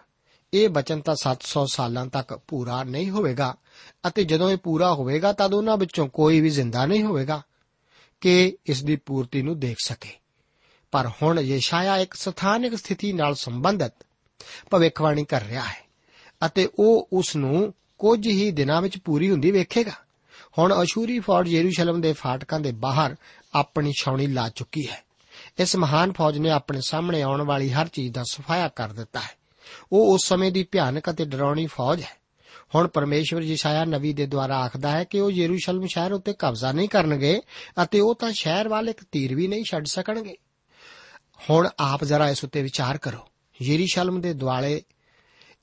ਇਹ 0.54 0.68
ਬਚਨ 0.68 1.00
ਤਾਂ 1.00 1.14
700 1.22 1.66
ਸਾਲਾਂ 1.72 2.06
ਤੱਕ 2.06 2.40
ਪੂਰਾ 2.48 2.84
ਨਹੀਂ 2.84 3.10
ਹੋਵੇਗਾ 3.10 3.56
ਅਤੇ 4.08 4.24
ਜਦੋਂ 4.24 4.50
ਇਹ 4.50 4.56
ਪੂਰਾ 4.56 4.94
ਹੋਵੇਗਾ, 4.94 5.32
ਤਦ 5.32 5.54
ਉਹਨਾਂ 5.54 5.76
ਵਿੱਚੋਂ 5.76 6.08
ਕੋਈ 6.08 6.40
ਵੀ 6.40 6.50
ਜ਼ਿੰਦਾ 6.50 6.86
ਨਹੀਂ 6.86 7.04
ਹੋਵੇਗਾ 7.04 7.42
ਕਿ 8.20 8.56
ਇਸ 8.66 8.84
ਦੀ 8.84 8.96
ਪੂਰਤੀ 8.96 9.42
ਨੂੰ 9.42 9.60
ਦੇਖ 9.60 9.76
ਸਕੇ। 9.84 10.10
ਪਰ 10.90 11.10
ਹੁਣ 11.22 11.40
ਯਸ਼ਾਇਆ 11.40 11.96
ਇੱਕ 11.96 12.14
ਸਥਾਨਕ 12.14 12.74
ਸਥਿਤੀ 12.74 13.12
ਨਾਲ 13.12 13.34
ਸੰਬੰਧਿਤ 13.34 13.92
ਭਵਿੱਖਬਾਣੀ 14.70 15.24
ਕਰ 15.24 15.42
ਰਿਹਾ 15.42 15.62
ਹੈ 15.62 15.88
ਅਤੇ 16.46 16.68
ਉਹ 16.78 17.08
ਉਸ 17.12 17.36
ਨੂੰ 17.36 17.74
ਕੁਝ 17.98 18.26
ਹੀ 18.28 18.50
ਦਿਨਾਂ 18.50 18.82
ਵਿੱਚ 18.82 18.98
ਪੂਰੀ 18.98 19.30
ਹੁੰਦੀ 19.30 19.50
ਵੇਖੇਗਾ। 19.50 19.92
ਹੁਣ 20.58 20.82
ਅਸ਼ੂਰੀ 20.82 21.18
ਫੌਜ 21.18 21.48
ਯਰੂਸ਼ਲਮ 21.48 22.00
ਦੇ 22.00 22.12
ਫਾਟਕਾਂ 22.12 22.60
ਦੇ 22.60 22.72
ਬਾਹਰ 22.72 23.16
ਆਪਣੀ 23.54 23.92
ਛਾਉਣੀ 24.00 24.26
ਲਾ 24.26 24.48
ਚੁੱਕੀ 24.48 24.88
ਹੈ। 24.88 25.04
ਇਸ 25.58 25.76
ਮਹਾਨ 25.76 26.12
ਫੌਜ 26.12 26.38
ਨੇ 26.38 26.50
ਆਪਣੇ 26.50 26.80
ਸਾਹਮਣੇ 26.86 27.22
ਆਉਣ 27.22 27.42
ਵਾਲੀ 27.42 27.70
ਹਰ 27.70 27.88
ਚੀਜ਼ 27.88 28.14
ਦਾ 28.14 28.22
ਸਫਾਇਆ 28.22 28.68
ਕਰ 28.68 28.88
ਦਿੱਤਾ 28.88 29.20
ਹੈ। 29.20 29.30
ਉਹ 29.92 30.14
ਉਸ 30.14 30.28
ਸਮੇਂ 30.28 30.52
ਦੀ 30.52 30.62
ਭਿਆਨਕ 30.62 31.10
ਅਤੇ 31.10 31.24
ਡਰਾਉਣੀ 31.24 31.66
ਫੌਜ 31.66 32.00
ਹੈ। 32.00 32.20
ਹੁਣ 32.74 32.88
ਪਰਮੇਸ਼ਵਰ 32.88 33.42
ਯਿਸ਼ਾਇਆ 33.42 33.84
ਨਵੀ 33.84 34.12
ਦੇ 34.12 34.26
ਦੁਆਰਾ 34.26 34.58
ਆਖਦਾ 34.58 34.90
ਹੈ 34.90 35.04
ਕਿ 35.04 35.20
ਉਹ 35.20 35.30
ਯਰੂਸ਼ਲਮ 35.30 35.86
ਸ਼ਹਿਰ 35.86 36.12
ਉੱਤੇ 36.12 36.32
ਕਬਜ਼ਾ 36.32 36.72
ਨਹੀਂ 36.72 36.88
ਕਰਨਗੇ 36.88 37.40
ਅਤੇ 37.82 38.00
ਉਹ 38.00 38.14
ਤਾਂ 38.14 38.32
ਸ਼ਹਿਰ 38.32 38.68
ਵੱਲ 38.68 38.88
ਇੱਕ 38.88 39.04
ਤੀਰ 39.12 39.34
ਵੀ 39.34 39.48
ਨਹੀਂ 39.48 39.64
ਛੱਡ 39.70 39.86
ਸਕਣਗੇ। 39.86 40.34
ਹੁਣ 41.50 41.68
ਆਪ 41.78 42.04
ਜ਼ਰਾ 42.04 42.28
ਇਸ 42.28 42.44
ਉੱਤੇ 42.44 42.62
ਵਿਚਾਰ 42.62 42.98
ਕਰੋ। 42.98 43.18
ਯਰੂਸ਼ਲਮ 43.62 44.20
ਦੇ 44.20 44.32
ਦੁਆਲੇ 44.32 44.82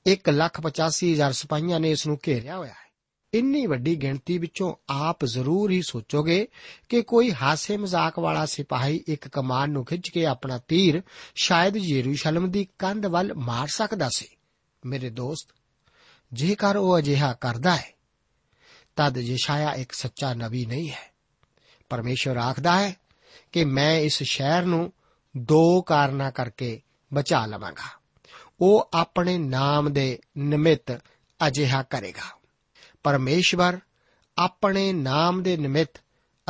185000 0.06 1.32
ਸਿਪਾਹੀਆਂ 1.32 1.80
ਨੇ 1.80 1.90
ਇਸ 1.90 2.06
ਨੂੰ 2.06 2.18
ਘੇਰਿਆ 2.26 2.56
ਹੋਇਆ 2.56 2.70
ਹੈ। 2.70 2.88
ਇੰਨੀ 3.34 3.66
ਵੱਡੀ 3.66 3.96
ਗਿਣਤੀ 3.96 4.38
ਵਿੱਚੋਂ 4.38 4.74
ਆਪ 4.88 5.24
ਜ਼ਰੂਰ 5.24 5.70
ਹੀ 5.70 5.82
ਸੋਚੋਗੇ 5.82 6.48
ਕਿ 6.88 7.02
ਕੋਈ 7.02 7.32
ਹਾਸੇ 7.32 7.76
ਮਜ਼ਾਕ 7.76 8.18
ਵਾਲਾ 8.18 8.46
ਸਿਪਾਹੀ 8.46 9.04
ਇੱਕ 9.08 9.28
ਕਮਾਨ 9.28 9.70
ਨੂੰ 9.70 9.84
ਖਿੱਚ 9.84 10.08
ਕੇ 10.08 10.26
ਆਪਣਾ 10.26 10.58
ਤੀਰ 10.58 11.02
ਸ਼ਾਇਦ 11.34 11.76
ਯਰੂਸ਼ਲਮ 11.76 12.50
ਦੀ 12.50 12.68
ਕੰਧ 12.78 13.06
ਵੱਲ 13.06 13.34
ਮਾਰ 13.34 13.68
ਸਕਦਾ 13.68 14.08
ਸੀ। 14.16 14.28
ਮੇਰੇ 14.86 15.10
ਦੋਸਤ, 15.10 15.48
ਜੇਕਰ 16.32 16.76
ਉਹ 16.76 16.98
ਅਜਿਹਾ 16.98 17.32
ਕਰਦਾ 17.32 17.76
ਹੈ, 17.76 17.94
ਤਦ 18.96 19.18
ਯਸ਼ਾਇਆ 19.18 19.72
ਇੱਕ 19.72 19.92
ਸੱਚਾ 19.92 20.34
ਨਬੀ 20.34 20.66
ਨਹੀਂ 20.66 20.90
ਹੈ। 20.90 21.12
ਪਰਮੇਸ਼ਵਰ 21.88 22.36
ਆਖਦਾ 22.36 22.80
ਹੈ 22.80 22.96
ਕਿ 23.52 23.64
ਮੈਂ 23.64 24.00
ਇਸ 24.00 24.22
ਸ਼ਹਿਰ 24.22 24.62
ਨੂੰ 24.62 24.92
ਦੋ 25.36 25.82
ਕਾਰਨਾਂ 25.82 26.30
ਕਰਕੇ 26.30 26.80
ਬਚਾ 27.14 27.46
ਲਵਾਂਗਾ। 27.46 27.98
ਉਹ 28.60 28.88
ਆਪਣੇ 28.94 29.38
ਨਾਮ 29.38 29.92
ਦੇ 29.92 30.18
ਨਿਮਿਤ 30.38 31.00
ਅਜਿਹਾ 31.46 31.82
ਕਰੇਗਾ। 31.82 32.38
ਪਰਮੇਸ਼ਵਰ 33.02 33.78
ਆਪਣੇ 34.38 34.92
ਨਾਮ 34.92 35.42
ਦੇ 35.42 35.56
ਨਿਮਿਤ 35.56 35.88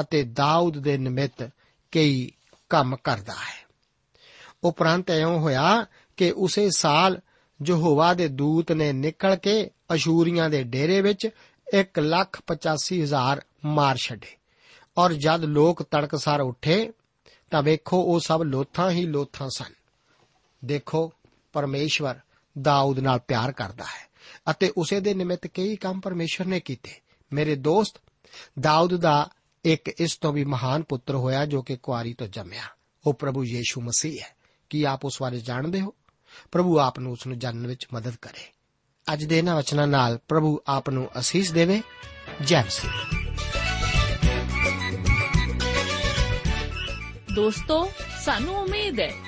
ਅਤੇ 0.01 0.23
ਦਾਊਦ 0.23 0.79
ਦੇ 0.79 0.99
ਨਿਮਿਤ 0.99 1.51
ਕਈ 1.93 2.31
ਕੰਮ 2.69 2.97
ਕਰਦਾ 3.05 3.33
ਹੈ। 3.33 3.69
ਉਪਰੰਤ 4.65 5.11
ਐਉਂ 5.11 5.41
ਹੋਇਆ 5.41 5.87
ਕਿ 6.17 6.31
ਉਸੇ 6.31 6.71
ਸਾਲ 6.71 7.21
ਯਹੋਵਾ 7.67 8.15
ਦੇ 8.15 8.29
ਦੂਤ 8.29 8.73
ਨੇ 8.73 8.93
ਨਿਕਲ 8.93 9.37
ਕੇ 9.37 9.71
ਅਸ਼ੂਰੀਆਂ 9.95 10.51
ਦੇ 10.51 10.63
ਡੇਰੇ 10.63 11.01
ਵਿੱਚ 11.01 11.29
185000 11.75 13.43
ਮਾਰ 13.65 13.97
ਛੱਡੇ 13.97 14.37
ਔਰ 14.99 15.13
ਜਦ 15.13 15.45
ਲੋਕ 15.45 15.83
ਤੜਕਸਾਰ 15.83 16.41
ਉੱਠੇ 16.41 16.93
ਤਾਂ 17.51 17.63
ਵੇਖੋ 17.63 18.03
ਉਹ 18.03 18.21
ਸਭ 18.21 18.43
ਲੋਥਾਂ 18.43 18.91
ਹੀ 18.91 19.07
ਲੋਥਾਂ 19.07 19.49
ਸਨ। 19.57 19.78
ਦੇਖੋ, 20.65 21.13
ਪਰਮੇਸ਼ਵਰ 21.53 22.15
ਦਾਊਦ 22.61 22.99
ਨਾਲ 22.99 23.19
ਪਿਆਰ 23.19 23.53
ਕਰਦਾ 23.53 23.85
ਹੈ 23.85 24.09
ਅਤੇ 24.51 24.73
ਉਸੇ 24.77 25.01
ਦੇ 25.01 25.15
ਨਿਮਿਤ 25.15 25.47
ਕਈ 25.47 25.77
ਕੰਮ 25.77 26.01
ਪਰਮੇਸ਼ਵਰ 26.01 26.47
ਨੇ 26.47 26.61
ਕੀਤੇ। 26.61 26.91
ਮੇਰੇ 27.33 27.55
ਦੋਸਤ, 27.55 28.01
ਦਾਊਦ 28.61 28.97
ਦਾ 28.97 29.29
ਇੱਕ 29.65 29.89
ਇਸ 29.89 30.17
ਤੋਂ 30.17 30.33
ਵੀ 30.33 30.45
ਮਹਾਨ 30.45 30.83
ਪੁੱਤਰ 30.83 31.15
ਹੋਇਆ 31.15 31.47
ਜੋ 31.47 31.63
ਕਿ 31.63 31.77
ਕੁਆਰੀ 31.77 32.15
ਤੋਂ 32.15 32.27
ਜੰਮਿਆ। 32.27 32.63
ਉਹ 33.07 33.15
ਪ੍ਰਭੂ 33.15 33.45
ਯੀਸ਼ੂ 33.45 33.81
ਮਸੀਹ 33.81 34.21
ਹੈ। 34.21 34.37
ਕੀ 34.71 34.83
ਆਪ 34.83 35.05
ਉਸ 35.05 35.19
ਬਾਰੇ 35.21 35.41
ਜਾਣਦੇ 35.41 35.81
ਹੋ? 35.81 35.95
ਪ੍ਰਭੂ 36.53 36.79
ਆਪ 36.79 36.99
ਨੂੰ 36.99 37.13
ਉਸ 37.13 37.27
ਨੂੰ 37.27 37.39
ਜਾਣਨ 37.39 37.67
ਵਿੱਚ 37.67 37.87
ਮਦਦ 37.95 38.17
ਕਰੇ। 38.17 38.53
ਅੱਜ 39.13 39.25
ਦੇ 39.25 39.39
ਇਹਨਾਂ 39.39 39.57
ਵਚਨਾਂ 39.57 39.87
ਨਾਲ 39.87 40.19
ਪ੍ਰਭੂ 40.29 40.61
ਆਪ 40.67 40.91
ਨੂੰ 40.91 41.11
ਅਸੀਸ 41.19 41.53
ਦੇਵੇ। 41.53 41.83
ਜੈ 42.45 42.65
ਮਸੀਹ। 42.65 42.91
ਦੋਸਤੋ, 47.35 47.93
ਸਾਨੂੰ 48.25 48.57
ਉਮੀਦ 48.57 49.01
ਹੈ 49.01 49.28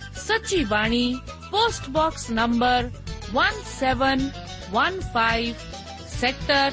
Sachi 0.21 0.63
Bani 0.65 1.19
post 1.51 1.89
box 1.89 2.29
number 2.31 2.89
1715 3.33 5.53
sector 6.13 6.71